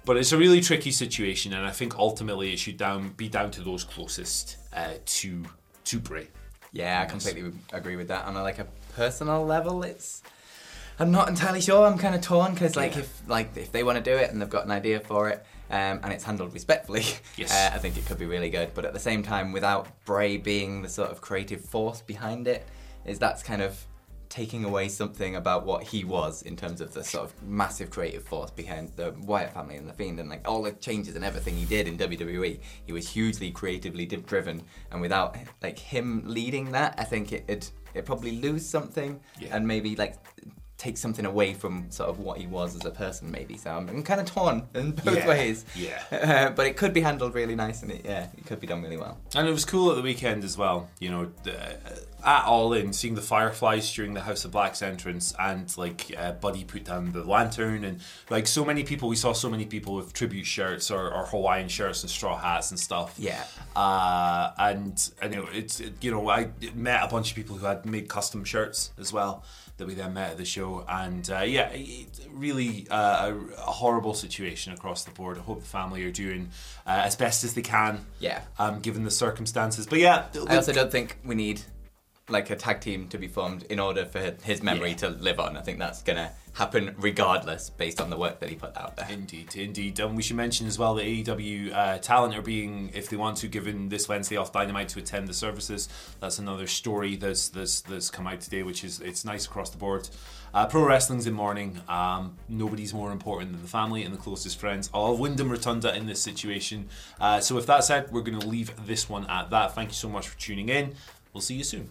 But 0.05 0.17
it's 0.17 0.33
a 0.33 0.39
really 0.39 0.61
tricky 0.63 0.91
situation, 0.91 1.53
and 1.53 1.67
I 1.67 1.71
think 1.71 1.99
ultimately 1.99 2.53
it 2.53 2.59
should 2.59 2.77
down 2.79 3.11
be 3.11 3.29
down 3.29 3.51
to 3.53 3.61
those 3.63 3.85
closest 3.85 4.57
uh, 4.73 4.95
to 5.05 5.45
to 5.85 5.99
Bray. 6.01 6.29
Yeah, 6.73 7.01
I 7.03 7.07
completely 7.07 7.53
agree 7.73 7.97
with 7.97 8.09
that. 8.09 8.25
On 8.27 8.37
a, 8.37 8.43
like 8.43 8.59
a 8.59 8.67
personal 8.95 9.45
level, 9.47 9.83
it's 9.83 10.23
I'm 10.99 11.11
not 11.11 11.29
entirely 11.29 11.61
sure. 11.61 11.87
I'm 11.87 11.99
kind 11.99 12.15
of 12.15 12.21
torn 12.21 12.55
because, 12.55 12.77
like, 12.77 12.95
Yeah. 12.95 13.01
if 13.03 13.29
like 13.29 13.57
if 13.57 13.73
they 13.73 13.83
want 13.85 14.03
to 14.03 14.11
do 14.11 14.17
it 14.17 14.31
and 14.31 14.41
they've 14.41 14.51
got 14.51 14.65
an 14.65 14.71
idea 14.71 15.01
for 15.01 15.29
it, 15.29 15.45
um, 15.71 16.01
and 16.03 16.13
it's 16.13 16.25
handled 16.25 16.53
respectfully, 16.53 17.05
Yes. 17.37 17.53
uh, 17.53 17.75
I 17.75 17.79
think 17.79 17.97
it 17.97 18.07
could 18.07 18.19
be 18.19 18.27
really 18.27 18.51
good. 18.51 18.73
But 18.75 18.85
at 18.85 18.93
the 18.95 19.01
same 19.01 19.23
time, 19.23 19.53
without 19.53 19.87
Bray 20.05 20.37
being 20.37 20.83
the 20.83 20.89
sort 20.89 21.11
of 21.11 21.21
creative 21.21 21.65
force 21.65 22.01
behind 22.03 22.49
it, 22.49 22.67
is 23.05 23.19
that's 23.19 23.43
kind 23.43 23.63
of 23.63 23.85
taking 24.29 24.65
away 24.65 24.89
something 24.89 25.37
about 25.37 25.65
what 25.65 25.83
he 25.83 26.05
was 26.05 26.43
in 26.43 26.57
terms 26.57 26.81
of 26.81 26.93
the 26.93 27.03
sort 27.03 27.25
of 27.25 27.43
massive 27.43 27.91
creative 27.91 28.23
force 28.25 28.51
behind 28.51 28.93
the 28.97 29.15
Wyatt 29.21 29.55
family 29.55 29.77
and 29.77 29.89
the 29.89 29.93
Fiend 29.95 30.21
and 30.21 30.29
like 30.29 30.47
all 30.47 30.63
the 30.63 30.73
changes 30.73 31.17
and 31.17 31.25
everything 31.25 31.57
he 31.57 31.65
did 31.65 31.89
in 31.89 31.97
WWE. 31.99 32.61
He 32.87 32.93
was 32.93 33.09
hugely 33.09 33.51
creatively 33.51 34.07
driven, 34.07 34.63
and 34.93 35.01
without 35.01 35.37
like 35.63 35.79
him 35.79 36.23
leading 36.27 36.73
that, 36.73 36.95
I 36.99 37.05
think 37.05 37.33
it 37.33 37.45
it 37.49 37.73
it 37.95 38.05
probably 38.05 38.33
lose 38.41 38.65
something 38.69 39.19
Yeah. 39.41 39.57
and 39.57 39.67
maybe 39.67 39.97
like 39.97 40.17
take 40.79 40.97
something 40.97 41.27
away 41.27 41.53
from 41.53 41.91
sort 41.91 42.09
of 42.09 42.19
what 42.21 42.39
he 42.39 42.47
was 42.47 42.75
as 42.77 42.85
a 42.85 42.91
person 42.91 43.31
maybe 43.31 43.57
so 43.57 43.71
i'm, 43.73 43.89
I'm 43.89 44.03
kind 44.03 44.21
of 44.21 44.27
torn 44.27 44.67
in 44.75 44.93
both 44.93 45.17
Yeah, 45.17 45.29
ways 45.29 45.65
yeah. 45.75 46.03
Uh, 46.29 46.51
but 46.51 46.67
it 46.67 46.77
could 46.77 46.93
be 46.95 47.01
handled 47.01 47.35
really 47.35 47.57
nice 47.57 47.83
and 47.83 47.91
it 47.91 48.03
yeah 48.05 48.29
it 48.37 48.47
could 48.47 48.61
be 48.61 48.67
done 48.67 48.83
really 48.83 48.97
well 48.97 49.19
And 49.35 49.47
it 49.49 49.53
was 49.53 49.65
cool 49.65 49.91
at 49.91 49.97
the 49.97 50.03
weekend 50.03 50.45
as 50.45 50.57
well, 50.57 50.89
you 51.01 51.11
know, 51.11 51.31
the, 51.43 51.55
at 52.25 52.45
All 52.45 52.73
In, 52.73 52.93
seeing 52.93 53.15
the 53.15 53.23
Fireflies 53.23 53.93
during 53.95 54.15
the 54.15 54.21
House 54.23 54.45
of 54.45 54.51
Black's 54.53 54.83
entrance 54.83 55.35
and 55.39 55.75
like 55.77 56.13
uh, 56.17 56.33
Buddy 56.33 56.65
put 56.65 56.85
down 56.85 57.13
the 57.13 57.23
lantern 57.25 57.85
and 57.85 58.01
like 58.31 58.47
so 58.47 58.65
many 58.65 58.83
people, 58.85 59.09
we 59.09 59.17
saw 59.17 59.33
so 59.33 59.49
many 59.49 59.65
people 59.67 59.95
with 59.95 60.13
tribute 60.13 60.47
shirts 60.47 60.91
or, 60.91 61.11
or 61.13 61.27
Hawaiian 61.27 61.69
shirts 61.69 62.03
and 62.03 62.11
straw 62.11 62.37
hats 62.37 62.71
and 62.71 62.79
stuff. 62.81 63.15
Yeah. 63.19 63.45
Uh, 63.77 64.51
and, 64.59 65.11
and 65.23 65.35
you 65.35 65.41
know, 65.41 65.49
it's, 65.53 65.81
it, 65.81 65.95
you 66.03 66.11
know, 66.11 66.29
I 66.29 66.49
met 66.75 67.05
a 67.05 67.09
bunch 67.09 67.31
of 67.31 67.37
people 67.37 67.57
who 67.57 67.67
had 67.67 67.87
made 67.87 68.09
custom 68.09 68.45
shirts 68.45 68.91
as 68.99 69.13
well 69.13 69.45
that 69.79 69.87
we 69.87 69.95
then 69.95 70.13
met 70.15 70.33
at 70.33 70.37
the 70.37 70.45
show. 70.45 70.85
And 70.89 71.29
uh, 71.31 71.41
yeah, 71.41 71.71
it, 71.73 72.07
really 72.33 72.87
uh, 72.91 73.33
a, 73.33 73.35
a 73.57 73.71
horrible 73.73 74.15
situation 74.15 74.73
across 74.73 75.05
the 75.05 75.11
board. 75.13 75.39
I 75.39 75.41
hope 75.41 75.61
the 75.61 75.67
family 75.67 76.05
are 76.05 76.11
doing 76.13 76.51
uh, 76.87 77.03
as 77.05 77.17
best 77.17 77.43
as 77.45 77.55
they 77.55 77.63
can 77.63 78.05
Yeah. 78.21 78.43
um, 78.59 78.81
given 78.81 79.05
the 79.05 79.11
circumstances. 79.11 79.87
But 79.87 79.99
yeah, 80.01 80.27
i 80.49 80.57
also 80.57 80.73
don't 80.73 80.93
think 80.93 81.19
we 81.25 81.35
need 81.35 81.63
like 82.29 82.51
a 82.51 82.57
tag 82.57 82.81
team 82.81 83.09
to 83.09 83.19
be 83.19 83.29
formed 83.29 83.63
in 83.71 83.79
order 83.81 84.05
for 84.05 84.35
his 84.43 84.63
memory 84.63 84.91
Yeah. 84.91 84.97
to 84.97 85.09
live 85.11 85.41
on 85.41 85.57
i 85.57 85.61
think 85.63 85.79
that's 85.79 86.03
gonna 86.03 86.31
happen 86.55 86.95
regardless 86.99 87.71
based 87.71 88.01
on 88.01 88.11
the 88.11 88.17
work 88.17 88.41
that 88.41 88.49
he 88.49 88.57
put 88.57 88.77
out 88.77 88.97
there 88.97 89.07
Indeed, 89.09 89.55
indeed. 89.55 90.01
And 90.01 90.17
we 90.17 90.23
should 90.23 90.35
mention 90.37 90.67
as 90.67 90.77
well 90.77 90.95
that 90.97 91.05
AEW 91.05 91.73
uh, 91.73 91.99
talent 91.99 92.35
are 92.37 92.43
being, 92.43 92.91
if 92.95 93.09
they 93.09 93.17
want 93.17 93.37
to, 93.39 93.47
given 93.47 93.89
this 93.91 94.09
Wednesday 94.09 94.37
off 94.37 94.53
Dynamite 94.53 94.89
to 94.91 94.99
attend 94.99 95.29
the 95.29 95.35
services. 95.35 95.89
That's 96.19 96.41
another 96.41 96.67
story 96.67 97.15
that's 97.15 97.49
that's, 97.49 97.83
that's 97.83 98.11
come 98.11 98.27
out 98.27 98.41
today, 98.41 98.65
which 98.65 98.83
is 98.83 98.99
it's 99.01 99.25
nice 99.25 99.47
across 99.47 99.71
the 99.71 99.79
board. 99.79 100.09
Uh, 100.53 100.67
pro 100.67 100.85
wrestling's 100.85 101.29
in 101.29 101.35
mourning. 101.35 101.81
Um, 101.89 102.37
nobody's 102.49 102.93
more 102.93 103.13
important 103.13 103.53
than 103.53 103.63
the 103.63 103.69
family 103.69 104.03
and 104.03 104.13
the 104.13 104.19
closest 104.19 104.59
friends. 104.59 104.91
Of 104.93 105.21
Wyndham 105.21 105.51
Rotunda 105.51 105.95
in 105.95 106.07
this 106.07 106.21
situation. 106.21 106.89
Uh, 107.21 107.39
so 107.39 107.55
with 107.55 107.67
that 107.67 107.85
said, 107.85 108.11
we're 108.11 108.23
going 108.23 108.41
to 108.41 108.49
leave 108.49 108.73
this 108.85 109.09
one 109.09 109.27
at 109.29 109.51
that. 109.51 109.75
Thank 109.77 109.91
you 109.91 109.95
so 109.95 110.09
much 110.09 110.27
for 110.29 110.37
tuning 110.41 110.71
in. 110.71 110.95
We'll 111.33 111.41
see 111.43 111.55
you 111.55 111.65
soon. 111.65 111.91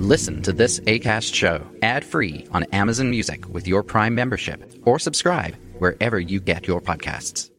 Listen 0.00 0.40
to 0.44 0.54
this 0.54 0.80
ACAST 0.80 1.34
show 1.34 1.60
ad 1.82 2.06
free 2.06 2.46
on 2.52 2.62
Amazon 2.72 3.10
Music 3.10 3.46
with 3.50 3.68
your 3.68 3.82
Prime 3.82 4.14
membership 4.14 4.72
or 4.86 4.98
subscribe 4.98 5.56
wherever 5.78 6.18
you 6.18 6.40
get 6.40 6.66
your 6.66 6.80
podcasts. 6.80 7.50